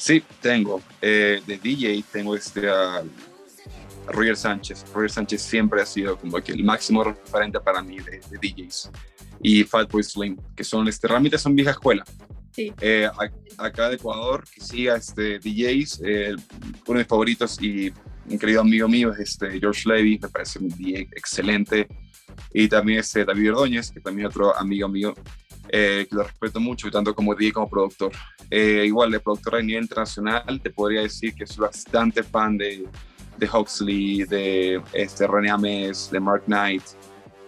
Sí, 0.00 0.24
tengo. 0.40 0.80
Eh, 1.02 1.42
de 1.46 1.58
DJ 1.58 2.02
tengo 2.10 2.34
este 2.34 2.70
a, 2.70 3.02
Roger 4.06 4.34
Sánchez. 4.34 4.86
Roger 4.94 5.10
Sánchez 5.10 5.42
siempre 5.42 5.82
ha 5.82 5.84
sido 5.84 6.16
como 6.16 6.40
que 6.40 6.52
el 6.52 6.64
máximo 6.64 7.04
referente 7.04 7.60
para 7.60 7.82
mí 7.82 7.98
de, 7.98 8.18
DJs. 8.38 8.90
Y 9.42 9.62
Fatboy 9.62 10.02
Slim, 10.02 10.38
que 10.56 10.64
son, 10.64 10.88
este, 10.88 11.06
realmente 11.06 11.36
son 11.36 11.54
vieja 11.54 11.72
escuela. 11.72 12.02
Sí. 12.52 12.72
Eh, 12.80 13.10
acá 13.58 13.90
de 13.90 13.96
Ecuador, 13.96 14.42
que 14.50 14.62
siga 14.62 14.96
este, 14.96 15.38
DJs, 15.38 16.00
eh, 16.02 16.34
uno 16.86 16.98
de 16.98 17.04
mis 17.04 17.06
favoritos 17.06 17.60
y 17.60 17.92
un 18.26 18.38
querido 18.38 18.62
amigo 18.62 18.88
mío 18.88 19.12
es 19.12 19.20
este, 19.20 19.60
George 19.60 19.82
Levy, 19.86 20.18
me 20.18 20.28
parece 20.30 20.60
un 20.60 20.68
DJ 20.70 21.10
excelente. 21.12 21.86
Y 22.54 22.68
también 22.68 23.00
este 23.00 23.26
David 23.26 23.50
Ordóñez, 23.50 23.90
que 23.90 24.00
también 24.00 24.28
es 24.28 24.34
otro 24.34 24.56
amigo 24.56 24.88
mío 24.88 25.14
eh, 25.72 26.06
que 26.08 26.16
lo 26.16 26.24
respeto 26.24 26.60
mucho, 26.60 26.90
tanto 26.90 27.14
como 27.14 27.34
DJ 27.34 27.52
como 27.52 27.68
productor. 27.68 28.12
Eh, 28.50 28.84
igual, 28.86 29.10
de 29.10 29.20
productor 29.20 29.56
a 29.56 29.62
nivel 29.62 29.84
internacional, 29.84 30.60
te 30.60 30.70
podría 30.70 31.02
decir 31.02 31.34
que 31.34 31.46
soy 31.46 31.66
bastante 31.66 32.22
fan 32.22 32.58
de, 32.58 32.86
de 33.38 33.48
Huxley, 33.48 34.24
de 34.24 34.82
este, 34.92 35.26
René 35.26 35.50
Ames, 35.50 36.10
de 36.10 36.20
Mark 36.20 36.44
Knight. 36.46 36.82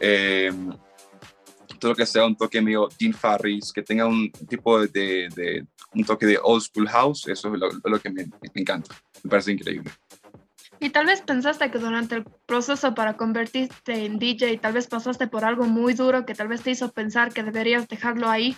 Eh, 0.00 0.52
todo 1.78 1.92
lo 1.92 1.96
que 1.96 2.06
sea 2.06 2.24
un 2.24 2.36
toque 2.36 2.62
medio 2.62 2.88
Dean 2.98 3.12
Farris, 3.12 3.72
que 3.72 3.82
tenga 3.82 4.06
un 4.06 4.30
tipo 4.48 4.86
de, 4.86 5.28
de, 5.34 5.66
un 5.92 6.04
toque 6.04 6.26
de 6.26 6.38
old 6.40 6.62
school 6.62 6.88
house, 6.88 7.26
eso 7.26 7.52
es 7.52 7.60
lo, 7.60 7.70
lo 7.84 7.98
que 7.98 8.08
me, 8.08 8.24
me 8.24 8.60
encanta, 8.60 8.94
me 9.24 9.30
parece 9.30 9.50
increíble. 9.50 9.90
Y 10.82 10.90
tal 10.90 11.06
vez 11.06 11.20
pensaste 11.20 11.70
que 11.70 11.78
durante 11.78 12.16
el 12.16 12.24
proceso 12.44 12.92
para 12.92 13.16
convertirte 13.16 14.04
en 14.04 14.18
DJ, 14.18 14.58
tal 14.58 14.72
vez 14.72 14.88
pasaste 14.88 15.28
por 15.28 15.44
algo 15.44 15.62
muy 15.62 15.94
duro 15.94 16.26
que 16.26 16.34
tal 16.34 16.48
vez 16.48 16.60
te 16.60 16.72
hizo 16.72 16.90
pensar 16.90 17.32
que 17.32 17.44
deberías 17.44 17.86
dejarlo 17.86 18.28
ahí. 18.28 18.56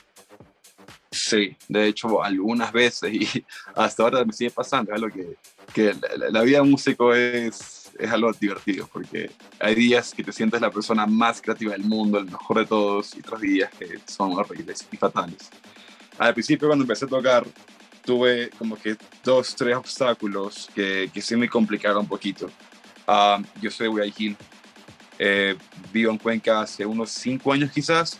Sí, 1.11 1.55
de 1.69 1.87
hecho 1.87 2.25
algunas 2.25 2.73
veces 2.73 3.13
y 3.13 3.45
hasta 3.77 4.05
ahora 4.05 4.25
me 4.25 4.33
sigue 4.33 4.51
pasando, 4.51 4.95
algo 4.95 5.09
que, 5.09 5.37
que 5.75 5.95
la, 6.31 6.41
vida 6.41 6.63
de 6.63 6.65
músico 6.65 7.15
es, 7.15 7.91
es 7.99 8.11
algo 8.11 8.33
divertido 8.33 8.89
porque 8.91 9.31
hay 9.61 9.75
días 9.75 10.15
que 10.15 10.25
te 10.25 10.33
sientes 10.33 10.63
la 10.63 10.71
persona 10.71 11.05
más 11.05 11.43
creativa 11.43 11.73
del 11.73 11.85
mundo, 11.85 12.19
el 12.19 12.25
mejor 12.25 12.61
de 12.61 12.65
todos 12.65 13.15
y 13.17 13.21
otros 13.21 13.43
días 13.43 13.71
que 13.79 13.99
son 14.07 14.33
horribles 14.33 14.89
y 14.91 14.97
fatales. 14.97 15.51
Al 16.17 16.33
principio 16.33 16.69
cuando 16.69 16.85
empecé 16.85 17.05
a 17.05 17.09
tocar 17.09 17.45
tuve 18.05 18.51
como 18.51 18.77
que 18.77 18.97
dos, 19.23 19.55
tres 19.55 19.77
obstáculos 19.77 20.69
que, 20.75 21.11
que 21.13 21.21
sí 21.21 21.37
me 21.37 21.49
complicaron 21.49 21.99
un 21.99 22.09
poquito. 22.09 22.51
Uh, 23.07 23.43
yo 23.61 23.71
soy 23.71 23.87
de 23.87 23.89
Guayaquil, 23.89 24.37
eh, 25.19 25.57
vivo 25.93 26.11
en 26.11 26.19
Cuenca 26.19 26.61
hace 26.61 26.85
unos 26.85 27.11
cinco 27.11 27.53
años 27.53 27.71
quizás. 27.71 28.19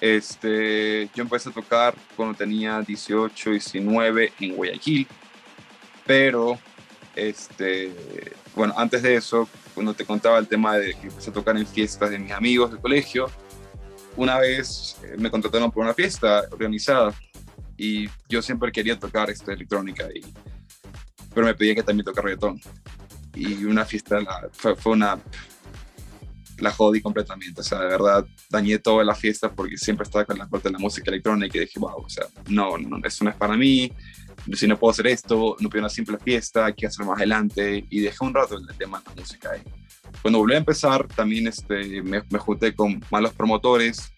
Este, 0.00 1.08
yo 1.14 1.22
empecé 1.22 1.48
a 1.48 1.52
tocar 1.52 1.94
cuando 2.16 2.36
tenía 2.36 2.80
18, 2.80 3.50
19 3.50 4.32
en 4.40 4.56
Guayaquil, 4.56 5.06
pero 6.04 6.58
este, 7.14 7.92
bueno, 8.54 8.74
antes 8.76 9.02
de 9.02 9.16
eso, 9.16 9.48
cuando 9.72 9.94
te 9.94 10.04
contaba 10.04 10.38
el 10.38 10.48
tema 10.48 10.76
de 10.76 10.94
que 10.94 11.06
empecé 11.06 11.30
a 11.30 11.32
tocar 11.32 11.56
en 11.56 11.66
fiestas 11.66 12.10
de 12.10 12.18
mis 12.18 12.32
amigos 12.32 12.70
del 12.70 12.80
colegio, 12.80 13.30
una 14.16 14.38
vez 14.38 14.96
eh, 15.02 15.14
me 15.18 15.30
contrataron 15.30 15.70
por 15.70 15.84
una 15.84 15.94
fiesta 15.94 16.44
organizada 16.50 17.14
y 17.76 18.08
yo 18.28 18.42
siempre 18.42 18.72
quería 18.72 18.98
tocar 18.98 19.30
esta 19.30 19.52
electrónica, 19.52 20.08
y, 20.14 20.20
pero 21.34 21.46
me 21.46 21.54
pedía 21.54 21.74
que 21.74 21.82
también 21.82 22.04
tocara 22.04 22.26
reggaetón. 22.26 22.60
Y 23.34 23.64
una 23.64 23.84
fiesta 23.84 24.18
fue, 24.52 24.76
fue 24.76 24.92
una 24.92 25.20
la 26.58 26.70
jodí 26.70 27.00
completamente. 27.00 27.60
O 27.60 27.64
sea, 27.64 27.80
de 27.80 27.86
verdad, 27.86 28.26
dañé 28.50 28.78
toda 28.78 29.04
la 29.04 29.14
fiesta 29.14 29.50
porque 29.52 29.76
siempre 29.76 30.04
estaba 30.04 30.24
con 30.24 30.38
la 30.38 30.48
parte 30.48 30.68
de 30.68 30.72
la 30.72 30.78
música 30.78 31.10
electrónica 31.10 31.56
y 31.56 31.62
dije, 31.62 31.78
wow, 31.78 32.04
o 32.04 32.08
sea, 32.08 32.26
no, 32.48 32.78
no, 32.78 32.98
eso 33.04 33.24
no 33.24 33.30
es 33.30 33.36
para 33.36 33.56
mí. 33.56 33.92
Si 34.52 34.66
no 34.66 34.78
puedo 34.78 34.92
hacer 34.92 35.06
esto, 35.06 35.56
no 35.60 35.68
pido 35.68 35.82
una 35.82 35.88
simple 35.88 36.18
fiesta, 36.18 36.66
hay 36.66 36.74
que 36.74 36.86
hacer 36.86 37.06
más 37.06 37.16
adelante. 37.16 37.84
Y 37.90 38.00
dejé 38.00 38.24
un 38.24 38.34
rato 38.34 38.56
el 38.56 38.76
tema 38.76 38.98
de 39.00 39.04
la 39.06 39.22
música 39.22 39.50
ahí. 39.52 39.62
Cuando 40.22 40.38
volví 40.38 40.54
a 40.54 40.58
empezar, 40.58 41.06
también 41.08 41.46
este, 41.48 42.02
me, 42.02 42.22
me 42.30 42.38
junté 42.38 42.74
con 42.74 43.02
malos 43.10 43.32
promotores 43.32 44.12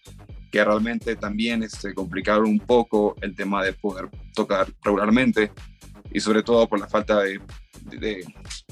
que 0.51 0.63
realmente 0.63 1.15
también 1.15 1.63
este, 1.63 1.93
complicaron 1.93 2.45
un 2.45 2.59
poco 2.59 3.15
el 3.21 3.35
tema 3.35 3.63
de 3.63 3.73
poder 3.73 4.09
tocar 4.33 4.67
regularmente 4.83 5.51
y 6.11 6.19
sobre 6.19 6.43
todo 6.43 6.67
por 6.67 6.79
la 6.79 6.87
falta 6.87 7.21
de, 7.21 7.39
de, 7.83 8.25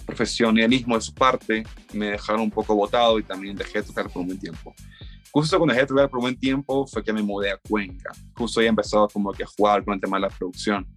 profesionalismo 0.06 0.96
de 0.96 1.02
su 1.02 1.14
parte, 1.14 1.64
me 1.94 2.12
dejaron 2.12 2.42
un 2.42 2.52
poco 2.52 2.76
botado 2.76 3.18
y 3.20 3.24
también 3.24 3.56
dejé 3.56 3.82
de 3.82 3.88
tocar 3.88 4.10
por 4.10 4.22
un 4.22 4.28
buen 4.28 4.40
tiempo. 4.40 4.74
Justo 5.32 5.58
cuando 5.58 5.74
dejé 5.74 5.84
de 5.84 5.88
tocar 5.88 6.10
por 6.10 6.20
un 6.20 6.24
buen 6.24 6.40
tiempo 6.40 6.88
fue 6.88 7.04
que 7.04 7.12
me 7.12 7.22
mudé 7.22 7.52
a 7.52 7.58
Cuenca. 7.58 8.12
Justo 8.36 8.60
ahí 8.60 8.68
empezado 8.68 9.08
como 9.10 9.34
que 9.34 9.44
a 9.44 9.48
jugar 9.48 9.84
con 9.84 9.96
el 9.96 10.00
tema 10.00 10.18
de 10.18 10.22
la 10.22 10.30
producción. 10.30 10.88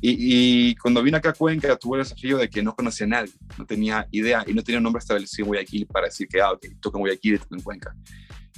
Y, 0.00 0.70
y, 0.70 0.74
cuando 0.76 1.02
vine 1.02 1.16
acá 1.16 1.30
a 1.30 1.32
Cuenca 1.32 1.76
tuve 1.76 1.98
el 1.98 2.04
desafío 2.04 2.38
de 2.38 2.48
que 2.48 2.62
no 2.62 2.74
conocía 2.74 3.06
a 3.06 3.10
nadie, 3.10 3.32
no 3.58 3.66
tenía 3.66 4.06
idea 4.12 4.44
y 4.46 4.52
no 4.52 4.62
tenía 4.62 4.78
un 4.78 4.84
nombre 4.84 5.00
establecido 5.00 5.44
en 5.44 5.48
Guayaquil 5.48 5.86
para 5.86 6.06
decir 6.06 6.28
que, 6.28 6.40
ah, 6.40 6.52
ok, 6.52 6.66
toco 6.80 6.98
en 6.98 7.00
Guayaquil 7.02 7.34
y 7.34 7.38
toco 7.38 7.54
en 7.54 7.62
Cuenca. 7.62 7.94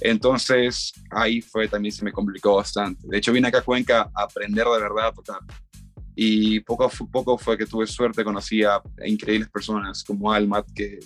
Entonces 0.01 0.93
ahí 1.11 1.41
fue 1.41 1.67
también 1.67 1.91
se 1.91 2.03
me 2.03 2.11
complicó 2.11 2.55
bastante. 2.55 3.07
De 3.07 3.17
hecho 3.17 3.31
vine 3.31 3.47
acá 3.47 3.59
a 3.59 3.63
Cuenca 3.63 4.09
a 4.13 4.23
aprender 4.23 4.65
de 4.65 4.81
verdad 4.81 5.07
a 5.07 5.13
tocar 5.13 5.39
y 6.21 6.59
poco 6.59 6.83
a 6.83 6.89
poco 6.89 7.37
fue 7.37 7.57
que 7.57 7.65
tuve 7.65 7.87
suerte, 7.87 8.25
conocí 8.25 8.61
a 8.61 8.81
increíbles 9.05 9.49
personas 9.49 10.03
como 10.03 10.33
Almat 10.33 10.67
que 10.75 10.99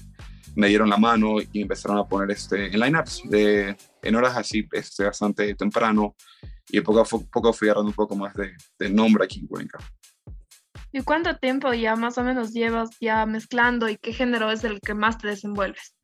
me 0.56 0.70
dieron 0.70 0.90
la 0.90 0.98
mano 0.98 1.36
y 1.40 1.62
empezaron 1.62 2.00
a 2.00 2.08
poner 2.08 2.32
este, 2.32 2.74
en 2.74 2.80
lineups 2.80 3.22
de, 3.30 3.78
en 4.02 4.16
horas 4.16 4.36
así 4.36 4.68
este, 4.72 5.06
bastante 5.06 5.54
temprano 5.54 6.16
y 6.68 6.82
poco 6.82 7.02
a 7.02 7.06
poco 7.06 7.54
fui 7.54 7.68
agarrando 7.68 7.90
un 7.90 7.96
poco 7.96 8.16
más 8.16 8.34
de, 8.34 8.54
de 8.80 8.90
nombre 8.90 9.26
aquí 9.26 9.42
en 9.42 9.48
Cuenca. 9.48 9.78
¿Y 10.92 11.02
cuánto 11.04 11.38
tiempo 11.38 11.72
ya 11.74 11.96
más 11.96 12.18
o 12.18 12.24
menos 12.24 12.52
llevas 12.52 12.90
ya 13.00 13.28
mezclando 13.28 13.90
y 13.90 13.98
qué 13.98 14.14
género 14.14 14.52
es 14.52 14.64
el 14.64 14.80
que 14.80 14.96
más 14.96 15.20
te 15.20 15.28
desenvuelves? 15.28 15.96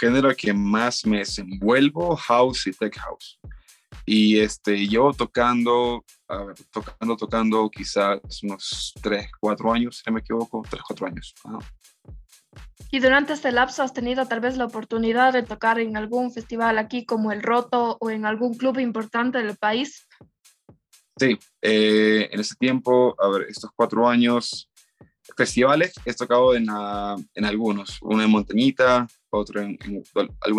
Género 0.00 0.34
que 0.34 0.52
más 0.52 1.04
me 1.06 1.18
desenvuelvo, 1.18 2.16
house 2.16 2.66
y 2.66 2.72
tech 2.72 2.96
house. 2.98 3.38
Y 4.06 4.38
este, 4.38 4.86
yo 4.86 5.12
tocando, 5.12 6.04
a 6.28 6.44
ver, 6.44 6.56
tocando, 6.70 7.16
tocando 7.16 7.70
quizás 7.70 8.20
unos 8.42 8.92
3, 9.02 9.30
4 9.40 9.72
años, 9.72 9.96
si 9.96 10.02
no 10.06 10.14
me 10.14 10.20
equivoco, 10.20 10.62
3, 10.68 10.82
4 10.86 11.06
años. 11.06 11.34
Ajá. 11.44 11.58
Y 12.90 13.00
durante 13.00 13.32
este 13.32 13.50
lapso 13.50 13.82
has 13.82 13.92
tenido 13.92 14.26
tal 14.26 14.38
vez 14.38 14.56
la 14.56 14.66
oportunidad 14.66 15.32
de 15.32 15.42
tocar 15.42 15.80
en 15.80 15.96
algún 15.96 16.30
festival 16.30 16.78
aquí 16.78 17.04
como 17.04 17.32
El 17.32 17.42
Roto 17.42 17.96
o 18.00 18.08
en 18.08 18.24
algún 18.24 18.54
club 18.54 18.78
importante 18.78 19.38
del 19.38 19.56
país. 19.56 20.06
Sí, 21.18 21.38
eh, 21.62 22.28
en 22.30 22.40
ese 22.40 22.54
tiempo, 22.54 23.16
a 23.20 23.28
ver, 23.28 23.46
estos 23.48 23.70
cuatro 23.74 24.08
años, 24.08 24.70
festivales 25.36 25.92
he 26.04 26.12
tocado 26.12 26.54
en, 26.54 26.68
uh, 26.70 27.22
en 27.34 27.44
algunos, 27.44 27.98
uno 28.02 28.22
en 28.22 28.30
Montañita, 28.30 29.06
otro 29.30 29.60
en, 29.60 29.78
en 29.84 30.02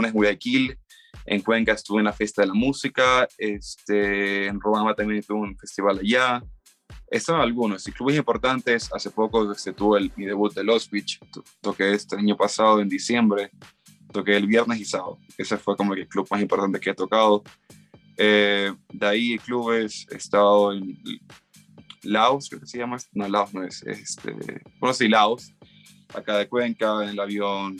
en 0.05 0.11
Guayaquil, 0.11 0.77
en 1.25 1.41
Cuenca 1.41 1.73
estuve 1.73 1.99
en 1.99 2.05
la 2.05 2.13
Fiesta 2.13 2.41
de 2.41 2.47
la 2.47 2.53
Música, 2.53 3.27
este, 3.37 4.47
en 4.47 4.59
Robama 4.59 4.93
también 4.93 5.23
tuve 5.23 5.39
un 5.39 5.57
festival 5.57 5.99
allá. 5.99 6.43
Estos 7.07 7.39
algunos, 7.39 7.87
y 7.87 7.91
clubes 7.91 8.17
importantes, 8.17 8.89
hace 8.91 9.09
poco 9.11 9.51
este, 9.51 9.73
tuve 9.73 9.99
el, 9.99 10.11
mi 10.15 10.25
debut 10.25 10.53
de 10.53 10.63
Los 10.63 10.89
Beach, 10.89 11.19
toqué 11.61 11.93
este 11.93 12.15
año 12.15 12.35
pasado 12.35 12.81
en 12.81 12.89
diciembre, 12.89 13.51
toqué 14.11 14.35
el 14.35 14.47
viernes 14.47 14.79
y 14.79 14.85
sábado, 14.85 15.19
ese 15.37 15.57
fue 15.57 15.77
como 15.77 15.93
el 15.93 16.07
club 16.07 16.27
más 16.29 16.41
importante 16.41 16.79
que 16.79 16.89
he 16.89 16.95
tocado. 16.95 17.43
Eh, 18.17 18.73
de 18.91 19.07
ahí 19.07 19.37
clubes, 19.39 20.07
he 20.09 20.15
estado 20.15 20.73
en 20.73 20.97
Laos, 22.05 22.49
creo 22.49 22.61
que 22.61 22.67
se 22.67 22.77
llama, 22.77 22.97
no, 23.13 23.27
Laos 23.27 23.53
no 23.53 23.63
es, 23.63 23.83
este, 23.83 24.33
bueno, 24.79 24.93
sí, 24.93 25.07
Laos, 25.07 25.53
acá 26.13 26.37
de 26.37 26.47
Cuenca, 26.47 27.03
en 27.03 27.09
el 27.09 27.19
avión, 27.19 27.77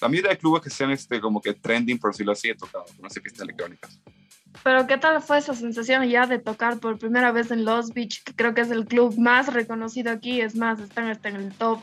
mayoría 0.00 0.30
de 0.30 0.38
clubes 0.38 0.62
que 0.62 0.70
sean 0.70 0.90
este, 0.90 1.20
como 1.20 1.40
que 1.40 1.54
trending, 1.54 1.98
por 1.98 2.12
decirlo 2.12 2.32
así, 2.32 2.48
he 2.48 2.54
tocado, 2.54 2.84
no 3.00 3.10
sé 3.10 3.20
fiestas 3.20 3.42
electrónicas. 3.42 4.00
Pero 4.64 4.86
¿qué 4.86 4.98
tal 4.98 5.22
fue 5.22 5.38
esa 5.38 5.54
sensación 5.54 6.08
ya 6.08 6.26
de 6.26 6.38
tocar 6.38 6.78
por 6.78 6.98
primera 6.98 7.32
vez 7.32 7.50
en 7.50 7.64
Los 7.64 7.92
Beach, 7.92 8.22
que 8.24 8.34
creo 8.34 8.54
que 8.54 8.62
es 8.62 8.70
el 8.70 8.86
club 8.86 9.16
más 9.18 9.52
reconocido 9.52 10.10
aquí, 10.10 10.40
es 10.40 10.56
más, 10.56 10.80
están 10.80 11.08
hasta 11.08 11.28
en 11.28 11.36
el 11.36 11.52
top 11.52 11.80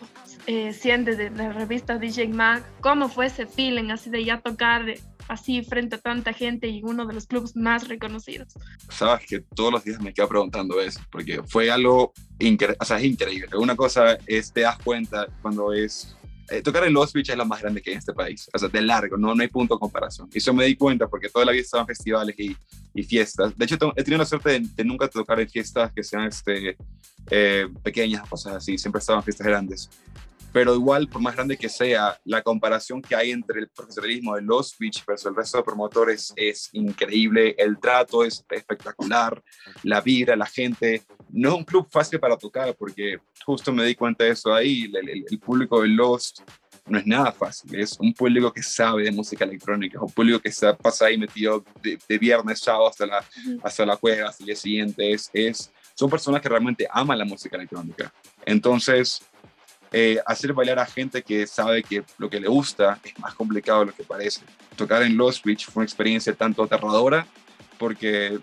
eh, 0.48 0.74
100 0.74 1.06
de, 1.06 1.16
de, 1.16 1.30
la 1.32 1.54
revista 1.54 1.98
DJ 1.98 2.28
Mag? 2.30 2.64
¿Cómo 2.82 3.08
fue 3.08 3.28
ese 3.28 3.46
feeling 3.46 3.92
así 3.92 4.10
de 4.10 4.26
ya 4.26 4.42
tocar 4.42 4.86
así 5.28 5.64
frente 5.64 5.96
a 5.96 6.00
tanta 6.00 6.34
gente 6.34 6.68
y 6.68 6.82
uno 6.84 7.06
de 7.06 7.14
los 7.14 7.28
clubes 7.28 7.56
más 7.56 7.88
reconocidos? 7.88 8.54
Sabes 8.90 9.26
que 9.26 9.40
todos 9.40 9.72
los 9.72 9.84
días 9.84 10.02
me 10.02 10.14
quedo 10.14 10.28
preguntando 10.28 10.80
eso, 10.82 11.00
porque 11.12 11.42
fue 11.44 11.70
algo 11.72 12.14
incre 12.40 12.76
o 12.80 12.86
sea, 12.86 12.98
es 12.98 13.06
increíble. 13.06 13.58
Una 13.58 13.76
cosa 13.76 14.18
es, 14.26 14.52
te 14.52 14.62
das 14.62 14.78
cuenta 14.80 15.28
cuando 15.42 15.74
es 15.74 16.16
eh, 16.50 16.62
tocar 16.62 16.84
en 16.86 16.94
Los 16.94 17.12
Beach 17.12 17.30
es 17.30 17.38
la 17.38 17.46
más 17.46 17.62
grande 17.62 17.82
que 17.82 17.90
hay 17.90 17.94
en 17.96 18.00
este 18.00 18.14
país, 18.14 18.48
o 18.54 18.60
sea, 18.60 18.70
de 18.70 18.82
largo, 18.82 19.18
no, 19.18 19.34
no 19.34 19.42
hay 19.42 19.48
punto 19.48 19.76
de 19.76 19.80
comparación. 19.80 20.30
Y 20.32 20.38
eso 20.38 20.54
me 20.54 20.66
di 20.66 20.76
cuenta 20.76 21.08
porque 21.08 21.30
toda 21.30 21.46
la 21.46 21.52
vida 21.52 21.64
estaban 21.64 21.88
festivales 21.88 22.36
y, 22.38 22.56
y 22.94 23.04
fiestas. 23.04 23.58
De 23.58 23.66
hecho, 23.66 23.76
he 23.96 24.04
tenido 24.04 24.20
la 24.20 24.26
suerte 24.26 24.50
de, 24.52 24.68
de, 24.76 24.86
nunca 24.86 25.08
tocar 25.08 25.40
en 25.40 25.50
fiestas 25.50 25.92
que 25.92 26.04
sean 26.04 26.28
este, 26.28 26.78
eh, 27.32 27.68
pequeñas, 27.82 28.30
cosas 28.30 28.56
así, 28.58 28.78
siempre 28.78 29.00
estaban 29.00 29.24
fiestas 29.24 29.48
grandes. 29.48 29.90
Pero 30.56 30.74
igual, 30.74 31.10
por 31.10 31.22
más 31.22 31.36
grande 31.36 31.58
que 31.58 31.68
sea, 31.68 32.18
la 32.24 32.41
comparación 32.41 33.02
que 33.02 33.13
hay 33.13 33.32
entre 33.32 33.60
el 33.60 33.68
profesionalismo 33.68 34.38
de 34.38 34.41
Los 34.41 34.78
Beach 34.78 35.04
versus 35.06 35.26
el 35.26 35.36
resto 35.36 35.58
de 35.58 35.65
promotores 35.65 36.32
es 36.38 36.70
increíble. 36.72 37.56
El 37.58 37.78
trato 37.78 38.24
es 38.24 38.46
espectacular, 38.50 39.44
la 39.84 40.00
vida, 40.00 40.34
la 40.38 40.46
gente. 40.46 41.04
No 41.28 41.50
es 41.50 41.56
un 41.56 41.65
club 41.65 41.89
fácil 41.91 42.22
para 42.22 42.38
tocar 42.38 42.74
porque 42.74 43.18
justo 43.46 43.74
me 43.74 43.84
di 43.84 43.96
cuenta 43.96 44.24
de 44.24 44.30
eso 44.30 44.54
ahí. 44.54 44.84
El, 44.86 45.10
el, 45.10 45.26
el 45.30 45.39
público 45.39 45.82
de 45.82 45.89
Lost 45.89 46.39
no 46.88 47.00
es 47.00 47.06
nada 47.06 47.34
fácil. 47.34 47.76
Es 47.76 48.00
un 48.00 48.13
público 48.13 48.54
que 48.54 48.63
sabe 48.63 49.04
de 49.04 49.12
música 49.12 49.44
electrónica, 49.44 50.00
un 50.02 50.13
público 50.13 50.39
que 50.39 50.54
se 50.54 50.74
pasa 50.76 51.08
ahí 51.08 51.18
metido 51.18 51.65
de, 51.84 52.00
de 52.08 52.18
viernes, 52.18 52.60
sábado 52.62 52.88
hasta 52.88 53.06
la, 53.06 53.26
hasta 53.62 53.86
la 53.86 53.98
juega, 53.98 54.30
hasta 54.30 54.41
el 54.41 54.48
día 54.48 54.56
siguiente. 54.56 55.12
Es, 55.12 55.30
es, 55.34 55.70
son 55.96 56.10
personas 56.10 56.41
que 56.41 56.48
realmente 56.48 56.88
aman 56.89 57.20
la 57.20 57.26
música 57.26 57.58
electrónica. 57.58 58.13
Entonces, 58.46 59.22
eh, 59.98 60.20
hacer 60.26 60.52
bailar 60.52 60.78
a 60.78 60.86
gente 60.86 61.24
que 61.24 61.48
sabe 61.48 61.82
que 61.82 62.04
lo 62.18 62.30
que 62.30 62.38
le 62.38 62.50
gusta 62.50 63.00
es 63.02 63.18
más 63.18 63.34
complicado 63.34 63.80
de 63.80 63.86
lo 63.86 63.94
que 63.94 64.04
parece. 64.04 64.42
Tocar 64.76 65.02
en 65.04 65.16
Los 65.16 65.42
Beach 65.42 65.68
fue 65.68 65.80
una 65.80 65.86
experiencia 65.86 66.34
tanto 66.34 66.64
aterradora 66.64 67.26
porque 67.80 68.38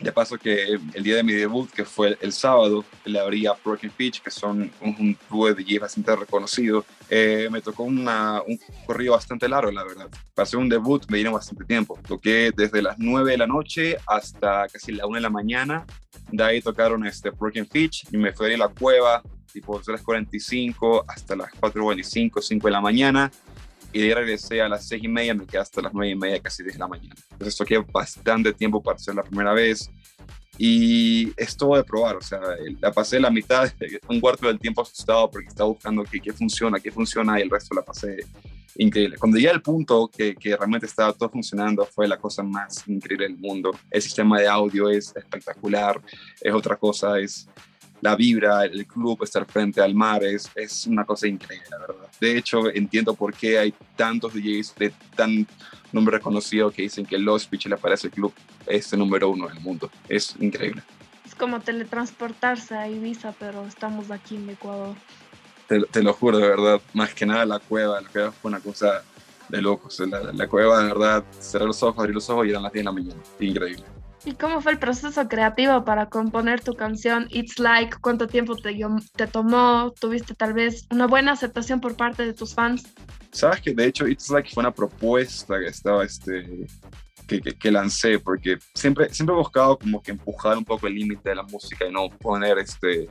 de 0.00 0.10
paso 0.10 0.38
que 0.38 0.78
el 0.94 1.02
día 1.02 1.16
de 1.16 1.22
mi 1.22 1.34
debut, 1.34 1.70
que 1.70 1.84
fue 1.84 2.16
el, 2.18 2.32
sábado, 2.32 2.82
le 3.04 3.20
abría 3.20 3.52
Broken 3.62 3.90
Pitch, 3.90 4.22
que 4.22 4.30
son 4.30 4.72
un, 4.80 4.96
un 4.98 5.18
dúo 5.28 5.48
de 5.48 5.54
DJ 5.54 5.80
bastante 5.80 6.16
reconocido. 6.16 6.86
Eh, 7.10 7.48
me 7.52 7.60
tocó 7.60 7.82
una, 7.82 8.40
un 8.46 8.58
corrido 8.86 9.12
bastante 9.12 9.50
largo, 9.50 9.70
la 9.70 9.84
verdad. 9.84 10.08
Para 10.34 10.44
hacer 10.44 10.58
un 10.58 10.70
debut 10.70 11.04
me 11.10 11.18
dieron 11.18 11.34
bastante 11.34 11.64
tiempo. 11.64 11.98
Toqué 12.08 12.52
desde 12.56 12.80
las 12.80 12.98
9 12.98 13.32
de 13.32 13.36
la 13.36 13.46
noche 13.46 13.98
hasta 14.06 14.66
casi 14.68 14.92
la 14.92 15.06
1 15.06 15.16
de 15.16 15.20
la 15.20 15.30
mañana. 15.30 15.84
De 16.32 16.42
ahí 16.42 16.62
tocaron 16.62 17.06
este 17.06 17.28
Broken 17.28 17.66
Pitch 17.66 18.06
y 18.10 18.16
me 18.16 18.32
fui 18.32 18.54
a 18.54 18.56
la 18.56 18.68
cueva 18.68 19.22
tipo 19.52 19.80
3.45 19.80 21.04
hasta 21.06 21.36
las 21.36 21.50
4.45, 21.52 22.40
5 22.40 22.66
de 22.66 22.72
la 22.72 22.80
mañana 22.80 23.30
y 23.92 24.00
de 24.00 24.04
ahí 24.06 24.14
regresé 24.14 24.60
a 24.60 24.68
las 24.68 24.86
6 24.88 25.04
y 25.04 25.08
media, 25.08 25.34
me 25.34 25.46
quedé 25.46 25.58
hasta 25.58 25.80
las 25.80 25.94
9 25.94 26.10
y 26.10 26.14
media, 26.14 26.40
casi 26.40 26.62
10 26.62 26.74
de 26.74 26.78
la 26.78 26.88
mañana. 26.88 27.14
Entonces 27.32 27.56
toqué 27.56 27.78
bastante 27.78 28.52
tiempo 28.52 28.82
para 28.82 28.96
hacer 28.96 29.14
la 29.14 29.22
primera 29.22 29.52
vez 29.54 29.90
y 30.58 31.32
es 31.36 31.56
todo 31.56 31.76
de 31.76 31.84
probar, 31.84 32.16
o 32.16 32.20
sea, 32.20 32.40
la 32.80 32.92
pasé 32.92 33.20
la 33.20 33.30
mitad, 33.30 33.70
un 34.08 34.20
cuarto 34.20 34.48
del 34.48 34.58
tiempo 34.58 34.82
asustado 34.82 35.30
porque 35.30 35.48
estaba 35.48 35.68
buscando 35.70 36.04
qué, 36.04 36.20
qué 36.20 36.32
funciona, 36.32 36.80
qué 36.80 36.90
funciona 36.90 37.38
y 37.38 37.42
el 37.42 37.50
resto 37.50 37.74
la 37.74 37.82
pasé 37.82 38.18
increíble. 38.76 39.16
Cuando 39.16 39.38
llegué 39.38 39.50
al 39.50 39.62
punto 39.62 40.10
que, 40.14 40.34
que, 40.34 40.56
realmente 40.56 40.86
estaba 40.86 41.12
todo 41.12 41.30
funcionando, 41.30 41.86
fue 41.86 42.06
la 42.06 42.18
cosa 42.18 42.42
más 42.42 42.86
increíble 42.86 43.28
del 43.28 43.38
mundo. 43.38 43.70
El 43.90 44.02
sistema 44.02 44.38
de 44.38 44.48
audio 44.48 44.90
es 44.90 45.14
espectacular, 45.16 46.00
es 46.40 46.52
otra 46.52 46.76
cosa, 46.76 47.18
es 47.18 47.48
la 48.06 48.14
vibra, 48.14 48.64
el 48.64 48.86
club, 48.86 49.20
estar 49.24 49.44
frente 49.46 49.82
al 49.82 49.92
mar, 49.92 50.22
es, 50.22 50.48
es 50.54 50.86
una 50.86 51.04
cosa 51.04 51.26
increíble, 51.26 51.66
la 51.68 51.78
verdad. 51.78 52.06
De 52.20 52.38
hecho, 52.38 52.70
entiendo 52.72 53.14
por 53.14 53.34
qué 53.34 53.58
hay 53.58 53.74
tantos 53.96 54.32
DJs 54.32 54.76
de 54.76 54.92
tan 55.16 55.44
nombre 55.90 56.16
reconocido 56.18 56.70
que 56.70 56.82
dicen 56.82 57.04
que 57.04 57.18
Los 57.18 57.48
le 57.50 57.76
parece 57.76 58.06
el 58.06 58.12
club 58.12 58.32
este 58.64 58.96
número 58.96 59.28
uno 59.28 59.48
del 59.48 59.58
mundo. 59.58 59.90
Es 60.08 60.36
increíble. 60.38 60.84
Es 61.24 61.34
como 61.34 61.58
teletransportarse 61.58 62.76
a 62.76 62.88
Ibiza, 62.88 63.34
pero 63.40 63.66
estamos 63.66 64.12
aquí 64.12 64.36
en 64.36 64.50
Ecuador. 64.50 64.94
Te, 65.66 65.80
te 65.80 66.00
lo 66.00 66.12
juro, 66.12 66.38
de 66.38 66.48
verdad. 66.48 66.80
Más 66.92 67.12
que 67.12 67.26
nada 67.26 67.44
la 67.44 67.58
cueva, 67.58 68.00
la 68.00 68.08
cueva 68.08 68.30
fue 68.30 68.50
una 68.50 68.60
cosa 68.60 69.02
de 69.48 69.60
locos. 69.60 69.98
La, 69.98 70.32
la 70.32 70.46
cueva, 70.46 70.78
de 70.78 70.86
verdad, 70.86 71.24
cerrar 71.40 71.66
los 71.66 71.82
ojos, 71.82 71.98
abrir 71.98 72.14
los 72.14 72.30
ojos 72.30 72.46
y 72.46 72.50
eran 72.50 72.62
las 72.62 72.72
10 72.72 72.82
de 72.82 72.84
la 72.84 72.92
mañana. 72.92 73.20
Increíble. 73.40 73.95
¿Y 74.26 74.34
cómo 74.34 74.60
fue 74.60 74.72
el 74.72 74.78
proceso 74.80 75.28
creativo 75.28 75.84
para 75.84 76.06
componer 76.06 76.60
tu 76.60 76.74
canción 76.74 77.28
It's 77.30 77.60
Like? 77.60 77.98
¿Cuánto 78.00 78.26
tiempo 78.26 78.56
te, 78.56 78.76
te 79.14 79.26
tomó? 79.28 79.94
¿Tuviste 80.00 80.34
tal 80.34 80.52
vez 80.52 80.84
una 80.90 81.06
buena 81.06 81.30
aceptación 81.30 81.80
por 81.80 81.96
parte 81.96 82.26
de 82.26 82.34
tus 82.34 82.52
fans? 82.52 82.92
Sabes 83.30 83.60
que 83.60 83.72
de 83.72 83.86
hecho 83.86 84.08
It's 84.08 84.28
Like 84.28 84.50
fue 84.52 84.62
una 84.62 84.74
propuesta 84.74 85.60
que 85.60 85.68
estaba 85.68 86.04
este, 86.04 86.66
que, 87.28 87.40
que, 87.40 87.70
lancé, 87.70 88.18
porque 88.18 88.58
siempre, 88.74 89.14
siempre 89.14 89.32
he 89.32 89.38
buscado 89.38 89.78
como 89.78 90.02
que 90.02 90.10
empujar 90.10 90.58
un 90.58 90.64
poco 90.64 90.88
el 90.88 90.94
límite 90.96 91.28
de 91.28 91.36
la 91.36 91.44
música 91.44 91.86
y 91.86 91.92
no 91.92 92.08
poner 92.08 92.58
este... 92.58 93.08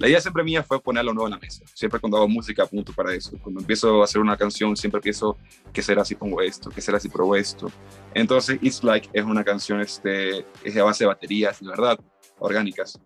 La 0.00 0.08
idea 0.08 0.18
siempre 0.18 0.42
mía 0.42 0.62
fue 0.62 0.80
ponerlo 0.80 1.12
nuevo 1.12 1.26
en 1.26 1.32
la 1.32 1.38
mesa. 1.38 1.62
Siempre 1.74 2.00
cuando 2.00 2.16
hago 2.16 2.26
música 2.26 2.62
apunto 2.62 2.90
para 2.94 3.14
eso. 3.14 3.36
Cuando 3.42 3.60
empiezo 3.60 4.00
a 4.00 4.04
hacer 4.04 4.22
una 4.22 4.34
canción 4.34 4.74
siempre 4.74 4.98
pienso, 4.98 5.36
¿qué 5.74 5.82
será 5.82 6.06
si 6.06 6.14
pongo 6.14 6.40
esto? 6.40 6.70
¿Qué 6.70 6.80
será 6.80 6.98
si 6.98 7.10
pruebo 7.10 7.36
esto? 7.36 7.70
Entonces 8.14 8.58
It's 8.62 8.82
Like 8.82 9.10
es 9.12 9.22
una 9.22 9.44
canción 9.44 9.78
este, 9.82 10.46
es 10.64 10.74
de 10.74 10.80
base 10.80 11.04
de 11.04 11.08
baterías, 11.08 11.60
de 11.60 11.68
verdad, 11.68 12.00
orgánicas. 12.38 12.98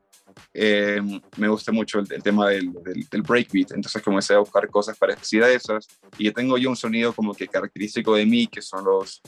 Eh, 0.53 1.03
me 1.37 1.49
gusta 1.49 1.73
mucho 1.73 1.99
el, 1.99 2.23
tema 2.23 2.49
del, 2.49 2.73
del, 2.73 3.09
del, 3.11 3.23
breakbeat, 3.23 3.73
entonces 3.73 4.01
comencé 4.03 4.35
a 4.35 4.39
buscar 4.39 4.69
cosas 4.69 4.97
parecidas 4.97 5.49
a 5.49 5.53
esas 5.53 5.89
y 6.17 6.31
tengo 6.31 6.59
yo 6.59 6.71
un 6.71 6.77
sonido 6.77 7.13
como 7.13 7.35
que 7.35 7.49
característico 7.49 8.15
de 8.15 8.27
mí, 8.27 8.47
que 8.47 8.63
son 8.63 8.85
los, 8.85 9.21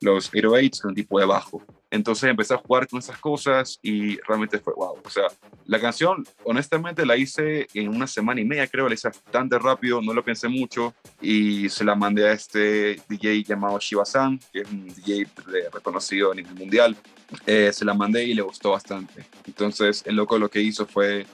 los 0.00 0.28
808 0.28 0.82
con 0.82 0.94
tipo 0.94 1.20
de 1.20 1.26
bajo. 1.26 1.62
Entonces 1.92 2.30
empecé 2.30 2.54
a 2.54 2.56
jugar 2.56 2.88
con 2.88 3.00
esas 3.00 3.18
cosas 3.18 3.78
y 3.82 4.16
realmente 4.22 4.58
fue 4.58 4.72
wow. 4.74 4.96
O 5.04 5.10
sea, 5.10 5.24
la 5.66 5.78
canción, 5.78 6.26
honestamente, 6.42 7.04
la 7.04 7.18
hice 7.18 7.68
en 7.74 7.90
una 7.90 8.06
semana 8.06 8.40
y 8.40 8.46
media, 8.46 8.66
creo, 8.66 8.88
la 8.88 8.94
hice 8.94 9.08
bastante 9.08 9.58
rápido, 9.58 10.00
no 10.00 10.14
lo 10.14 10.24
pensé 10.24 10.48
mucho 10.48 10.94
y 11.20 11.68
se 11.68 11.84
la 11.84 11.94
mandé 11.94 12.26
a 12.26 12.32
este 12.32 12.98
DJ 13.10 13.44
llamado 13.44 13.78
Shiba-san, 13.78 14.40
que 14.50 14.62
es 14.62 14.70
un 14.70 14.88
DJ 14.88 15.26
reconocido 15.70 16.32
a 16.32 16.34
nivel 16.34 16.54
mundial. 16.54 16.96
Eh, 17.46 17.70
se 17.74 17.84
la 17.84 17.92
mandé 17.92 18.24
y 18.24 18.32
le 18.32 18.40
gustó 18.40 18.70
bastante. 18.70 19.26
Entonces, 19.46 20.02
el 20.06 20.16
loco 20.16 20.38
lo 20.38 20.48
que 20.48 20.62
hizo 20.62 20.86
fue, 20.86 21.26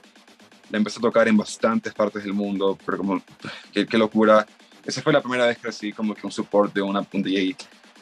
la 0.71 0.77
empecé 0.77 0.99
a 0.99 1.03
tocar 1.03 1.29
en 1.29 1.37
bastantes 1.37 1.93
partes 1.93 2.21
del 2.21 2.33
mundo, 2.33 2.77
pero 2.85 2.97
como, 2.97 3.23
qué, 3.71 3.85
qué 3.85 3.97
locura. 3.97 4.45
Esa 4.85 5.01
fue 5.01 5.13
la 5.13 5.21
primera 5.21 5.45
vez 5.45 5.57
que 5.57 5.67
recibí 5.67 5.93
como 5.93 6.13
que 6.13 6.27
un 6.27 6.33
support 6.33 6.73
de 6.73 6.81
una, 6.81 6.99
un 7.13 7.23
DJ 7.23 7.55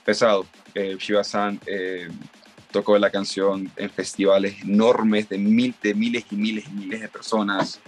pesado. 0.04 0.48
Eh, 0.74 0.96
Shiba-san 1.00 1.60
eh, 1.66 2.08
tocó 2.72 2.98
la 2.98 3.10
canción 3.10 3.72
en 3.76 3.90
festivales 3.90 4.62
enormes 4.62 5.30
de, 5.30 5.38
mil, 5.38 5.74
de 5.82 5.94
miles 5.94 6.26
y 6.32 6.36
miles 6.36 6.66
y 6.68 6.72
miles 6.72 7.02
de 7.02 7.08
personas. 7.08 7.80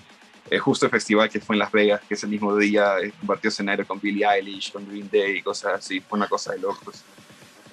Eh, 0.50 0.58
justo 0.58 0.86
el 0.86 0.92
festival 0.92 1.30
que 1.30 1.40
fue 1.40 1.56
en 1.56 1.60
Las 1.60 1.72
Vegas, 1.72 2.02
que 2.08 2.16
ese 2.16 2.26
mismo 2.26 2.56
día 2.56 3.00
eh, 3.00 3.14
compartió 3.20 3.50
escenario 3.50 3.86
con 3.86 4.00
Billie 4.00 4.26
Eilish, 4.26 4.72
con 4.72 4.88
Green 4.88 5.10
Day 5.12 5.38
y 5.38 5.42
cosas 5.42 5.74
así. 5.76 6.00
Fue 6.00 6.18
una 6.18 6.28
cosa 6.28 6.54
de 6.54 6.60
locos. 6.60 7.04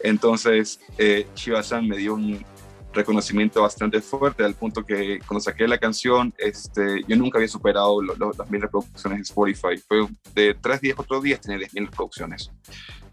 Entonces, 0.01 0.79
eh, 0.99 1.27
Shiba-san 1.35 1.88
me 1.88 1.97
dio 1.97 2.14
un 2.14 2.45
reconocimiento 2.92 3.62
bastante 3.62 4.01
fuerte 4.01 4.45
al 4.45 4.55
punto 4.55 4.85
que 4.85 5.21
cuando 5.27 5.40
saqué 5.40 5.66
la 5.66 5.79
canción, 5.79 6.35
este, 6.38 7.03
yo 7.07 7.16
nunca 7.16 7.38
había 7.38 7.49
superado 7.49 8.03
las 8.03 8.51
mil 8.51 8.61
reproducciones 8.61 9.16
en 9.16 9.23
Spotify. 9.23 9.77
Fue 9.87 10.07
de 10.35 10.55
tres 10.55 10.81
días, 10.81 10.97
cuatro 10.97 11.21
días, 11.21 11.40
diez 11.42 11.73
mil 11.75 11.87
reproducciones 11.87 12.51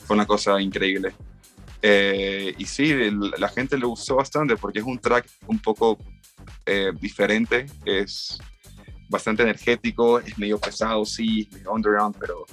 fue 0.04 0.16
una 0.16 0.26
cosa 0.26 0.62
increíble. 0.62 1.14
Eh, 1.86 2.56
y 2.58 2.65
sí, 2.65 2.93
la 3.38 3.50
gente 3.50 3.78
le 3.78 3.86
gustó 3.86 4.15
bastante 4.15 4.56
porque 4.56 4.80
es 4.80 4.86
un 4.86 5.00
track 5.00 5.28
un 5.48 5.60
poco 5.60 5.98
eh, 6.65 6.93
diferente, 6.98 7.65
es 7.84 8.39
bastante 9.10 9.43
energético, 9.43 10.19
es 10.19 10.38
medio 10.38 10.58
pesado, 10.60 11.04
sí, 11.06 11.50
medio 11.52 11.74
underground, 11.74 12.15
pero 12.17 12.46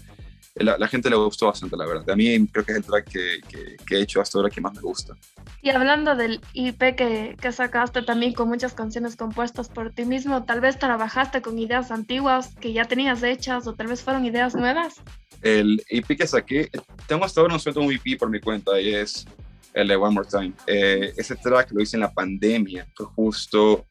la, 0.56 0.76
la, 0.76 0.88
gente 0.88 1.08
le 1.08 1.14
gustó 1.14 1.46
bastante, 1.46 1.76
la 1.76 1.86
verdad. 1.86 2.10
A 2.10 2.16
mí 2.16 2.44
creo 2.48 2.64
que 2.64 2.72
es 2.72 2.78
el 2.78 2.84
track 2.84 3.08
que, 3.08 3.40
que, 3.86 3.96
he 3.96 4.00
hecho 4.00 4.20
hasta 4.20 4.36
ahora 4.36 4.50
que 4.50 4.60
más 4.60 4.74
me 4.74 4.80
gusta. 4.80 5.14
Y 5.62 5.70
hablando 5.70 6.16
del 6.16 6.40
IP 6.52 6.96
que, 6.96 7.36
que, 7.40 7.52
sacaste 7.52 8.02
también 8.02 8.32
con 8.32 8.48
muchas 8.48 8.74
canciones 8.74 9.14
compuestas 9.14 9.68
por 9.68 9.92
ti 9.92 10.04
mismo, 10.04 10.42
tal 10.42 10.60
vez 10.60 10.76
trabajaste 10.76 11.40
con 11.40 11.56
ideas 11.56 11.92
antiguas 11.92 12.56
que 12.56 12.72
ya 12.72 12.84
tenías 12.84 13.22
hechas 13.22 13.68
o 13.68 13.74
tal 13.74 13.86
vez 13.86 14.02
fueron 14.02 14.24
ideas 14.24 14.56
nuevas. 14.56 15.00
El 15.42 15.82
EP 15.88 16.06
que 16.16 16.26
saqué, 16.26 16.70
tengo 17.06 17.24
hasta 17.24 17.40
ahora 17.40 17.54
no 17.54 17.58
suelto 17.58 17.80
un 17.80 17.92
EP 17.92 18.18
por 18.18 18.30
mi 18.30 18.40
cuenta 18.40 18.80
y 18.80 18.94
es 18.94 19.26
el 19.74 19.88
de 19.88 19.96
One 19.96 20.14
More 20.14 20.28
Time. 20.28 20.52
Eh, 20.66 21.12
ese 21.16 21.36
track 21.36 21.72
lo 21.72 21.82
hice 21.82 21.96
en 21.96 22.00
la 22.00 22.12
pandemia, 22.12 22.86
fue 22.94 23.06
justo, 23.06 23.86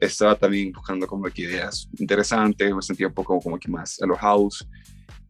estaba 0.00 0.34
también 0.36 0.72
buscando 0.72 1.06
como 1.06 1.24
que 1.24 1.42
ideas 1.42 1.88
interesantes, 1.98 2.74
me 2.74 2.82
sentía 2.82 3.08
un 3.08 3.14
poco 3.14 3.40
como 3.40 3.58
que 3.58 3.68
más 3.68 4.00
a 4.00 4.06
los 4.06 4.18
house. 4.18 4.66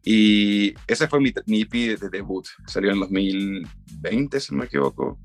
Y 0.03 0.73
ese 0.85 1.07
fue 1.07 1.19
mi, 1.21 1.31
mi 1.45 1.61
EP 1.61 1.99
de, 1.99 2.09
debut, 2.09 2.45
salió 2.67 2.91
en 2.91 2.99
2020, 2.99 4.39
si 4.39 4.51
no 4.51 4.59
me 4.59 4.65
equivoco. 4.65 5.17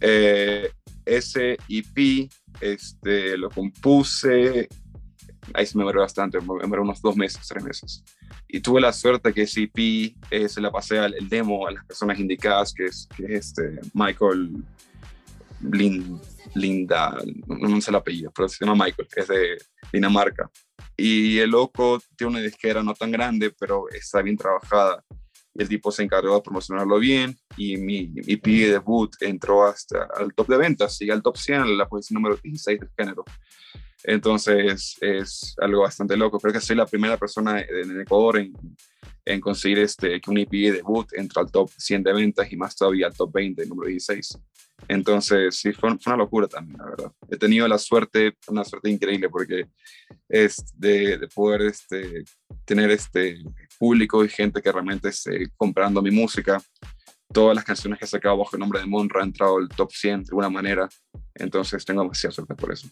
Eh, 0.00 0.70
ese 1.04 1.56
EP 1.68 2.30
este, 2.60 3.36
lo 3.36 3.50
compuse, 3.50 4.68
ahí 5.52 5.66
se 5.66 5.76
me 5.76 5.84
murió 5.84 6.00
bastante, 6.00 6.40
me 6.40 6.46
murió 6.66 6.82
unos 6.82 7.02
dos 7.02 7.16
meses, 7.16 7.46
tres 7.46 7.62
meses 7.62 8.04
y 8.54 8.60
tuve 8.60 8.80
la 8.80 8.92
suerte 8.92 9.32
que 9.32 9.48
CP 9.48 10.14
eh, 10.30 10.48
se 10.48 10.60
la 10.60 10.70
pasé 10.70 11.00
al, 11.00 11.12
el 11.14 11.28
demo 11.28 11.66
a 11.66 11.72
las 11.72 11.84
personas 11.84 12.20
indicadas, 12.20 12.72
que 12.72 12.84
es, 12.84 13.08
que 13.16 13.24
es 13.24 13.50
este 13.50 13.80
Michael 13.92 14.62
Linda, 16.54 17.18
no, 17.48 17.80
sé 17.80 17.90
el 17.90 17.96
apellido, 17.96 18.30
pero 18.32 18.48
se 18.48 18.64
llama 18.64 18.84
Michael, 18.84 19.08
es 19.16 19.26
de 19.26 19.58
Dinamarca. 19.92 20.48
Y 20.96 21.38
el 21.38 21.50
loco 21.50 22.00
tiene 22.16 22.34
una 22.34 22.40
disquera 22.42 22.80
no 22.80 22.94
tan 22.94 23.10
grande, 23.10 23.50
pero 23.58 23.88
está 23.88 24.22
bien 24.22 24.36
trabajada. 24.36 25.02
Y 25.52 25.62
el 25.62 25.68
tipo 25.68 25.90
se 25.90 26.04
encargó 26.04 26.36
de 26.36 26.42
promocionarlo 26.42 27.00
bien 27.00 27.36
y 27.56 27.76
mi, 27.76 28.06
mi 28.06 28.36
de 28.36 28.70
debut 28.70 29.16
entró 29.20 29.66
hasta 29.66 30.06
al 30.16 30.32
top 30.32 30.46
de 30.46 30.58
ventas, 30.58 30.96
sigue 30.96 31.10
al 31.10 31.22
top 31.22 31.36
100, 31.36 31.76
la 31.76 31.88
posición 31.88 32.22
número 32.22 32.38
16 32.40 32.78
del 32.78 32.90
género. 32.96 33.24
Entonces 34.04 34.96
es 35.00 35.54
algo 35.58 35.82
bastante 35.82 36.16
loco. 36.16 36.38
Creo 36.38 36.52
que 36.52 36.60
soy 36.60 36.76
la 36.76 36.86
primera 36.86 37.16
persona 37.16 37.60
en 37.60 38.00
Ecuador 38.00 38.38
en, 38.38 38.52
en 39.24 39.40
conseguir 39.40 39.78
este, 39.78 40.20
que 40.20 40.30
un 40.30 40.38
EP 40.38 40.50
de 40.50 40.72
debut 40.72 41.06
entre 41.14 41.40
al 41.40 41.50
top 41.50 41.70
100 41.76 42.02
de 42.02 42.12
ventas 42.12 42.52
y 42.52 42.56
más 42.56 42.76
todavía 42.76 43.06
al 43.06 43.14
top 43.14 43.32
20, 43.32 43.66
número 43.66 43.88
16. 43.88 44.38
Entonces, 44.88 45.56
sí, 45.56 45.72
fue, 45.72 45.96
fue, 45.98 46.12
una 46.12 46.22
locura 46.22 46.46
también, 46.46 46.78
la 46.78 46.84
verdad. 46.84 47.12
He 47.30 47.38
tenido 47.38 47.66
la 47.66 47.78
suerte, 47.78 48.36
una 48.48 48.64
suerte 48.64 48.90
increíble, 48.90 49.30
porque 49.30 49.66
es 50.28 50.62
de, 50.76 51.16
de 51.16 51.28
poder 51.28 51.62
este, 51.62 52.24
tener 52.66 52.90
este 52.90 53.42
público 53.78 54.24
y 54.24 54.28
gente 54.28 54.60
que 54.60 54.72
realmente 54.72 55.08
esté 55.08 55.48
comprando 55.56 56.02
mi 56.02 56.10
música. 56.10 56.60
Todas 57.34 57.56
las 57.56 57.64
canciones 57.64 57.98
que 57.98 58.04
he 58.04 58.08
sacado 58.08 58.38
bajo 58.38 58.54
el 58.54 58.60
nombre 58.60 58.78
de 58.78 58.86
Monra 58.86 59.20
han 59.20 59.30
entrado 59.30 59.58
al 59.58 59.68
top 59.68 59.90
100 59.90 60.22
de 60.22 60.28
alguna 60.30 60.48
manera. 60.48 60.88
Entonces, 61.34 61.84
tengo 61.84 62.02
demasiada 62.02 62.32
suerte 62.32 62.54
por 62.54 62.72
eso. 62.72 62.86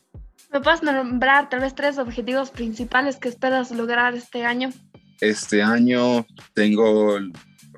¿Me 0.53 0.61
puedes 0.61 0.83
nombrar 0.83 1.49
tal 1.49 1.61
vez 1.61 1.77
tres 1.77 1.97
objetivos 1.97 2.51
principales 2.51 3.19
que 3.19 3.29
esperas 3.29 3.71
lograr 3.71 4.17
este 4.17 4.45
año? 4.45 4.71
Este 5.21 5.63
año 5.63 6.27
tengo, 6.55 7.21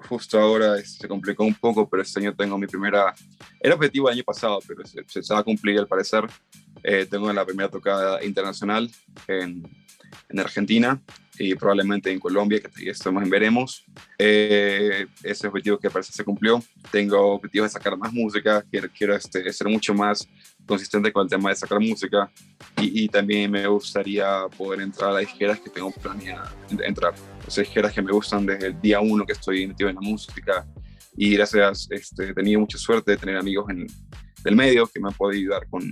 justo 0.08 0.40
ahora 0.40 0.78
se 0.78 1.06
complicó 1.06 1.44
un 1.44 1.54
poco, 1.54 1.86
pero 1.86 2.02
este 2.02 2.20
año 2.20 2.34
tengo 2.34 2.56
mi 2.56 2.66
primera, 2.66 3.14
era 3.60 3.74
objetivo 3.74 4.08
el 4.08 4.14
año 4.14 4.24
pasado, 4.24 4.60
pero 4.66 4.86
se, 4.86 5.04
se 5.22 5.34
va 5.34 5.40
a 5.40 5.44
cumplir 5.44 5.78
al 5.78 5.86
parecer. 5.86 6.24
Eh, 6.82 7.06
tengo 7.10 7.30
la 7.30 7.44
primera 7.44 7.68
tocada 7.68 8.24
internacional 8.24 8.90
en, 9.28 9.62
en 10.28 10.40
Argentina 10.40 11.00
y 11.38 11.54
probablemente 11.54 12.10
en 12.10 12.20
Colombia, 12.20 12.60
que 12.60 12.90
estamos 12.90 13.22
en 13.22 13.30
veremos. 13.30 13.84
Eh, 14.18 15.06
ese 15.22 15.48
objetivo 15.48 15.78
que 15.78 15.90
parece 15.90 16.12
se 16.12 16.24
cumplió. 16.24 16.62
Tengo 16.90 17.34
objetivos 17.34 17.70
de 17.70 17.72
sacar 17.72 17.96
más 17.96 18.12
música, 18.12 18.64
quiero, 18.70 18.88
quiero 18.96 19.16
este, 19.16 19.52
ser 19.52 19.68
mucho 19.68 19.94
más 19.94 20.28
consistente 20.66 21.12
con 21.12 21.24
el 21.24 21.30
tema 21.30 21.50
de 21.50 21.56
sacar 21.56 21.80
música 21.80 22.30
y, 22.80 23.04
y 23.04 23.08
también 23.08 23.50
me 23.50 23.66
gustaría 23.66 24.46
poder 24.56 24.80
entrar 24.80 25.10
a 25.10 25.12
las 25.14 25.22
disqueras 25.22 25.60
que 25.60 25.70
tengo 25.70 25.90
planeado 25.90 26.48
entrar. 26.84 27.14
Las 27.44 27.56
disqueras 27.56 27.92
que 27.92 28.02
me 28.02 28.12
gustan 28.12 28.46
desde 28.46 28.68
el 28.68 28.80
día 28.80 29.00
uno 29.00 29.26
que 29.26 29.32
estoy 29.32 29.66
metido 29.66 29.88
en 29.90 29.96
la 29.96 30.00
música 30.00 30.66
y 31.16 31.34
gracias, 31.36 31.88
este, 31.90 32.30
he 32.30 32.34
tenido 32.34 32.60
mucha 32.60 32.78
suerte 32.78 33.12
de 33.12 33.16
tener 33.16 33.36
amigos 33.36 33.70
en, 33.70 33.86
del 34.44 34.54
medio 34.54 34.86
que 34.86 35.00
me 35.00 35.10
podido 35.10 35.40
ayudar 35.40 35.68
con 35.68 35.82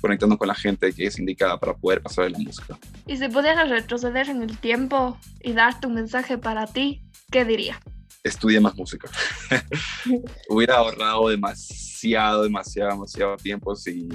conectando 0.00 0.38
con 0.38 0.48
la 0.48 0.54
gente 0.54 0.92
que 0.92 1.06
es 1.06 1.18
indicada 1.18 1.58
para 1.58 1.76
poder 1.76 2.02
pasar 2.02 2.24
de 2.24 2.30
la 2.30 2.38
música. 2.38 2.78
Y 3.06 3.16
si 3.16 3.28
pudieras 3.28 3.68
retroceder 3.68 4.28
en 4.28 4.42
el 4.42 4.58
tiempo 4.58 5.18
y 5.42 5.52
darte 5.52 5.86
un 5.86 5.94
mensaje 5.94 6.38
para 6.38 6.66
ti, 6.66 7.02
¿qué 7.30 7.44
diría? 7.44 7.80
Estudia 8.24 8.60
más 8.60 8.74
música. 8.74 9.10
hubiera 10.48 10.76
ahorrado 10.76 11.28
demasiado, 11.28 12.42
demasiado, 12.42 12.92
demasiado 12.92 13.36
tiempo 13.36 13.74
si, 13.76 14.08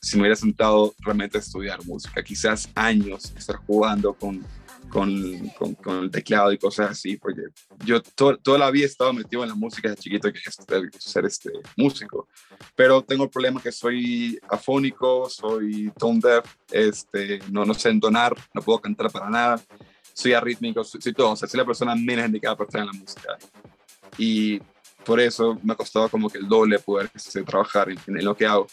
si 0.00 0.16
me 0.16 0.22
hubiera 0.22 0.36
sentado 0.36 0.94
realmente 1.00 1.38
a 1.38 1.40
estudiar 1.40 1.84
música. 1.84 2.22
Quizás 2.22 2.68
años 2.74 3.32
estar 3.36 3.56
jugando 3.56 4.12
con 4.14 4.44
con, 4.90 5.48
con, 5.58 5.74
con, 5.74 6.04
el 6.04 6.10
teclado 6.10 6.52
y 6.52 6.58
cosas 6.58 6.90
así, 6.90 7.16
porque 7.16 7.42
yo 7.84 8.00
toda 8.02 8.58
la 8.58 8.70
vida 8.70 8.84
he 8.84 8.88
estado 8.88 9.12
metido 9.12 9.42
en 9.42 9.48
la 9.48 9.54
música 9.54 9.88
desde 9.88 10.02
chiquito 10.02 10.32
que 10.32 10.38
ser, 10.38 10.90
ser 10.98 11.24
este, 11.24 11.50
músico, 11.76 12.28
pero 12.74 13.02
tengo 13.02 13.24
el 13.24 13.30
problema 13.30 13.62
que 13.62 13.72
soy 13.72 14.38
afónico, 14.48 15.28
soy 15.28 15.92
tone 15.98 16.20
deaf, 16.22 16.44
este, 16.70 17.40
no, 17.50 17.64
no 17.64 17.74
sé 17.74 17.90
entonar, 17.90 18.34
no 18.54 18.62
puedo 18.62 18.80
cantar 18.80 19.10
para 19.10 19.28
nada, 19.28 19.60
soy 20.12 20.32
arrítmico, 20.32 20.82
soy, 20.82 21.00
soy 21.02 21.12
todo, 21.12 21.32
o 21.32 21.36
sea, 21.36 21.48
soy 21.48 21.58
la 21.58 21.66
persona 21.66 21.94
menos 21.94 22.26
indicada 22.26 22.56
para 22.56 22.68
estar 22.68 22.80
en 22.80 22.86
la 22.86 22.92
música. 22.92 23.36
Y 24.18 24.60
por 25.04 25.20
eso 25.20 25.58
me 25.62 25.72
ha 25.72 25.76
costado 25.76 26.08
como 26.08 26.28
que 26.28 26.38
el 26.38 26.48
doble 26.48 26.78
poder 26.78 27.10
este, 27.14 27.42
trabajar 27.44 27.90
en, 27.90 27.98
en, 28.06 28.24
lo 28.24 28.36
que 28.36 28.46
hago. 28.46 28.66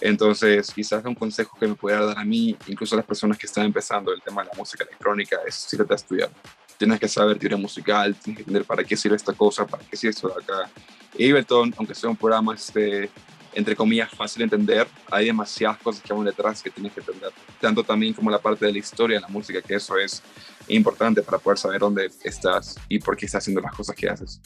Entonces, 0.00 0.70
quizás 0.72 1.04
un 1.04 1.14
consejo 1.14 1.56
que 1.58 1.66
me 1.66 1.74
pudiera 1.74 2.04
dar 2.04 2.18
a 2.18 2.24
mí, 2.24 2.56
incluso 2.66 2.94
a 2.94 2.98
las 2.98 3.06
personas 3.06 3.38
que 3.38 3.46
están 3.46 3.64
empezando 3.64 4.12
el 4.12 4.20
tema 4.20 4.42
de 4.42 4.50
la 4.50 4.54
música 4.56 4.84
electrónica, 4.84 5.38
es 5.46 5.72
irte 5.72 5.92
a 5.92 5.96
estudiar. 5.96 6.30
Tienes 6.76 7.00
que 7.00 7.08
saber 7.08 7.38
teoría 7.38 7.56
musical, 7.56 8.14
tienes 8.14 8.36
que 8.36 8.42
entender 8.42 8.64
para 8.64 8.84
qué 8.84 8.96
sirve 8.96 9.16
esta 9.16 9.32
cosa, 9.32 9.66
para 9.66 9.82
qué 9.84 9.96
sirve 9.96 10.10
esto 10.10 10.28
de 10.28 10.34
acá. 10.34 10.70
Ableton, 11.14 11.74
aunque 11.78 11.94
sea 11.94 12.10
un 12.10 12.16
programa 12.16 12.54
este, 12.54 13.08
entre 13.56 13.74
comillas, 13.74 14.10
fácil 14.10 14.40
de 14.40 14.44
entender, 14.44 14.86
hay 15.10 15.26
demasiadas 15.26 15.78
cosas 15.78 16.02
que 16.02 16.12
van 16.12 16.26
detrás 16.26 16.62
que 16.62 16.68
tienes 16.68 16.92
que 16.92 17.00
entender. 17.00 17.32
Tanto 17.58 17.82
también 17.82 18.12
como 18.12 18.30
la 18.30 18.38
parte 18.38 18.66
de 18.66 18.72
la 18.72 18.78
historia 18.78 19.16
de 19.16 19.22
la 19.22 19.28
música, 19.28 19.62
que 19.62 19.76
eso 19.76 19.96
es 19.96 20.22
importante 20.68 21.22
para 21.22 21.38
poder 21.38 21.58
saber 21.58 21.80
dónde 21.80 22.10
estás 22.22 22.76
y 22.86 22.98
por 22.98 23.16
qué 23.16 23.24
estás 23.24 23.42
haciendo 23.42 23.62
las 23.62 23.74
cosas 23.74 23.96
que 23.96 24.10
haces. 24.10 24.42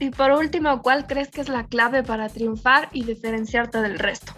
Y, 0.00 0.10
por 0.10 0.30
último, 0.32 0.82
¿cuál 0.82 1.06
crees 1.06 1.28
que 1.28 1.40
es 1.40 1.48
la 1.48 1.66
clave 1.66 2.02
para 2.02 2.28
triunfar 2.28 2.88
y 2.92 3.04
diferenciarte 3.04 3.80
del 3.80 3.98
resto? 3.98 4.32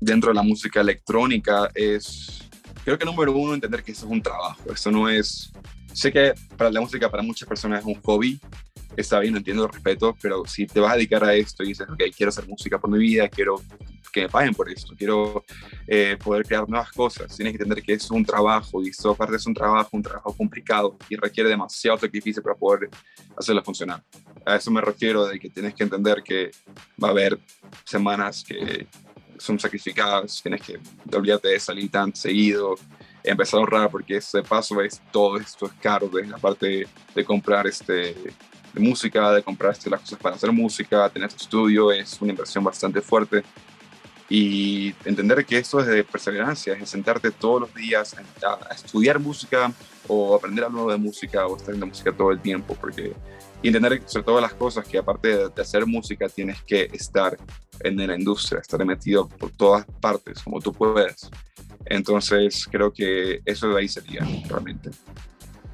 Dentro 0.00 0.30
de 0.30 0.36
la 0.36 0.42
música 0.42 0.80
electrónica 0.80 1.68
es, 1.74 2.48
creo 2.84 2.96
que 2.98 3.04
número 3.04 3.32
uno, 3.32 3.54
entender 3.54 3.82
que 3.82 3.92
eso 3.92 4.06
es 4.06 4.12
un 4.12 4.22
trabajo. 4.22 4.72
Esto 4.72 4.90
no 4.92 5.08
es, 5.08 5.52
sé 5.92 6.12
que 6.12 6.32
para 6.56 6.70
la 6.70 6.80
música 6.80 7.10
para 7.10 7.22
muchas 7.22 7.48
personas 7.48 7.80
es 7.80 7.86
un 7.86 8.00
hobby, 8.02 8.40
está 8.96 9.18
bien, 9.18 9.36
entiendo, 9.36 9.66
respeto, 9.66 10.16
pero 10.20 10.44
si 10.46 10.66
te 10.66 10.78
vas 10.78 10.92
a 10.92 10.96
dedicar 10.96 11.24
a 11.24 11.34
esto 11.34 11.64
y 11.64 11.68
dices, 11.68 11.88
ok, 11.88 12.02
quiero 12.16 12.30
hacer 12.30 12.46
música 12.46 12.78
por 12.78 12.90
mi 12.90 12.98
vida, 12.98 13.28
quiero 13.28 13.60
que 14.10 14.22
me 14.22 14.28
paguen 14.28 14.54
por 14.54 14.70
esto, 14.70 14.94
quiero 14.96 15.44
eh, 15.86 16.16
poder 16.22 16.44
crear 16.46 16.68
nuevas 16.68 16.90
cosas, 16.92 17.34
tienes 17.36 17.52
que 17.52 17.62
entender 17.62 17.82
que 17.82 17.94
es 17.94 18.10
un 18.10 18.24
trabajo 18.24 18.82
y 18.82 18.88
eso 18.88 19.10
aparte 19.10 19.36
es 19.36 19.46
un 19.46 19.54
trabajo, 19.54 19.90
un 19.92 20.02
trabajo 20.02 20.34
complicado 20.36 20.96
y 21.08 21.16
requiere 21.16 21.48
demasiado 21.48 21.98
sacrificio 21.98 22.42
para 22.42 22.54
poder 22.54 22.90
hacerlo 23.36 23.62
funcionar. 23.62 24.02
A 24.44 24.56
eso 24.56 24.70
me 24.70 24.80
refiero 24.80 25.26
de 25.26 25.38
que 25.38 25.50
tienes 25.50 25.74
que 25.74 25.84
entender 25.84 26.22
que 26.22 26.50
va 27.02 27.08
a 27.08 27.10
haber 27.10 27.38
semanas 27.84 28.44
que 28.46 28.86
son 29.38 29.58
sacrificadas, 29.58 30.42
tienes 30.42 30.62
que 30.62 30.78
olvidarte 31.14 31.48
de 31.48 31.60
salir 31.60 31.90
tan 31.90 32.14
seguido, 32.14 32.74
empezar 33.22 33.58
a 33.58 33.60
ahorrar 33.60 33.90
porque 33.90 34.16
ese 34.16 34.42
paso 34.42 34.80
es 34.80 35.00
todo 35.12 35.36
esto 35.38 35.66
es 35.66 35.72
caro 35.80 36.08
desde 36.08 36.28
la 36.28 36.38
parte 36.38 36.86
de 37.14 37.24
comprar 37.24 37.66
este 37.66 38.14
de 38.72 38.80
música, 38.80 39.32
de 39.32 39.42
comprarte 39.42 39.90
las 39.90 40.00
cosas 40.00 40.18
para 40.18 40.36
hacer 40.36 40.52
música, 40.52 41.08
tener 41.08 41.30
tu 41.30 41.36
estudio, 41.36 41.92
es 41.92 42.20
una 42.20 42.32
inversión 42.32 42.62
bastante 42.62 43.00
fuerte. 43.00 43.42
Y 44.30 44.94
entender 45.04 45.44
que 45.46 45.58
esto 45.58 45.80
es 45.80 45.86
de 45.86 46.04
perseverancia, 46.04 46.74
es 46.74 46.90
sentarte 46.90 47.30
todos 47.30 47.62
los 47.62 47.74
días 47.74 48.14
a, 48.44 48.74
estudiar 48.74 49.18
música 49.18 49.72
o 50.06 50.34
aprender 50.34 50.64
algo 50.64 50.90
de 50.90 50.98
música 50.98 51.46
o 51.46 51.56
estar 51.56 51.74
en 51.74 51.80
la 51.80 51.86
música 51.86 52.12
todo 52.12 52.30
el 52.30 52.40
tiempo, 52.40 52.76
porque 52.78 53.14
y 53.62 53.68
entender 53.68 54.02
sobre 54.06 54.24
todas 54.24 54.42
las 54.42 54.54
cosas 54.54 54.86
que 54.86 54.98
aparte 54.98 55.28
de, 55.28 55.48
de, 55.48 55.62
hacer 55.62 55.86
música 55.86 56.28
tienes 56.28 56.62
que 56.62 56.84
estar 56.92 57.36
en 57.80 58.06
la 58.06 58.14
industria, 58.14 58.60
estar 58.60 58.84
metido 58.84 59.28
por 59.28 59.50
todas 59.50 59.86
partes 60.00 60.42
como 60.42 60.60
tú 60.60 60.72
puedes. 60.72 61.28
Entonces 61.86 62.66
creo 62.70 62.92
que 62.92 63.40
eso 63.44 63.68
de 63.68 63.80
ahí 63.80 63.88
sería 63.88 64.20
realmente. 64.48 64.90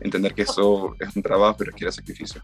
Entender 0.01 0.35
que 0.35 0.43
eso 0.43 0.95
es 1.01 1.17
un 1.17 1.23
trabajo 1.23 1.57
pero 1.59 1.71
requiere 1.71 1.93
sacrificio. 1.93 2.43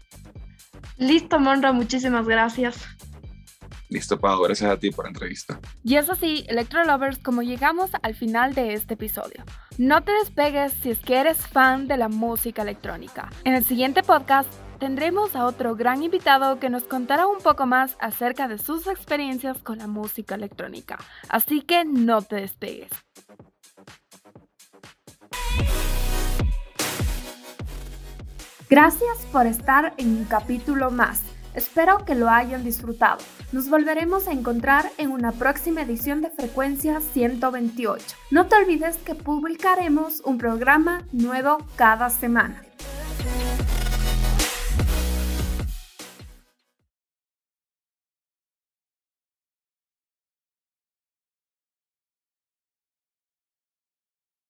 Listo, 0.97 1.39
Monra, 1.39 1.71
muchísimas 1.71 2.27
gracias. 2.27 2.85
Listo, 3.91 4.17
Pau, 4.17 4.41
gracias 4.41 4.71
a 4.71 4.79
ti 4.79 4.89
por 4.89 5.03
la 5.03 5.09
entrevista. 5.09 5.59
Y 5.83 5.97
es 5.97 6.09
así, 6.09 6.45
Electro 6.47 6.85
Lovers, 6.85 7.17
como 7.17 7.41
llegamos 7.41 7.91
al 8.01 8.15
final 8.15 8.55
de 8.55 8.73
este 8.73 8.93
episodio. 8.93 9.43
No 9.77 10.01
te 10.01 10.13
despegues 10.13 10.71
si 10.81 10.91
es 10.91 10.99
que 10.99 11.17
eres 11.17 11.45
fan 11.45 11.89
de 11.89 11.97
la 11.97 12.07
música 12.07 12.61
electrónica. 12.61 13.29
En 13.43 13.53
el 13.53 13.65
siguiente 13.65 14.01
podcast 14.01 14.49
tendremos 14.79 15.35
a 15.35 15.45
otro 15.45 15.75
gran 15.75 16.03
invitado 16.03 16.57
que 16.57 16.69
nos 16.69 16.83
contará 16.83 17.27
un 17.27 17.39
poco 17.39 17.65
más 17.65 17.97
acerca 17.99 18.47
de 18.47 18.59
sus 18.59 18.87
experiencias 18.87 19.61
con 19.61 19.79
la 19.79 19.87
música 19.87 20.35
electrónica. 20.35 20.97
Así 21.27 21.59
que 21.59 21.83
no 21.83 22.21
te 22.21 22.37
despegues. 22.37 22.91
Gracias 28.69 29.17
por 29.33 29.47
estar 29.47 29.93
en 29.97 30.15
un 30.15 30.23
capítulo 30.23 30.91
más. 30.91 31.23
Espero 31.53 32.05
que 32.05 32.15
lo 32.15 32.29
hayan 32.29 32.63
disfrutado. 32.63 33.17
Nos 33.51 33.69
volveremos 33.69 34.29
a 34.29 34.31
encontrar 34.31 34.85
en 34.97 35.11
una 35.11 35.33
próxima 35.33 35.81
edición 35.81 36.21
de 36.21 36.29
Frecuencia 36.29 37.01
128. 37.01 38.15
No 38.31 38.47
te 38.47 38.55
olvides 38.55 38.95
que 38.95 39.13
publicaremos 39.13 40.21
un 40.21 40.37
programa 40.37 41.05
nuevo 41.11 41.57
cada 41.75 42.09
semana. 42.09 42.63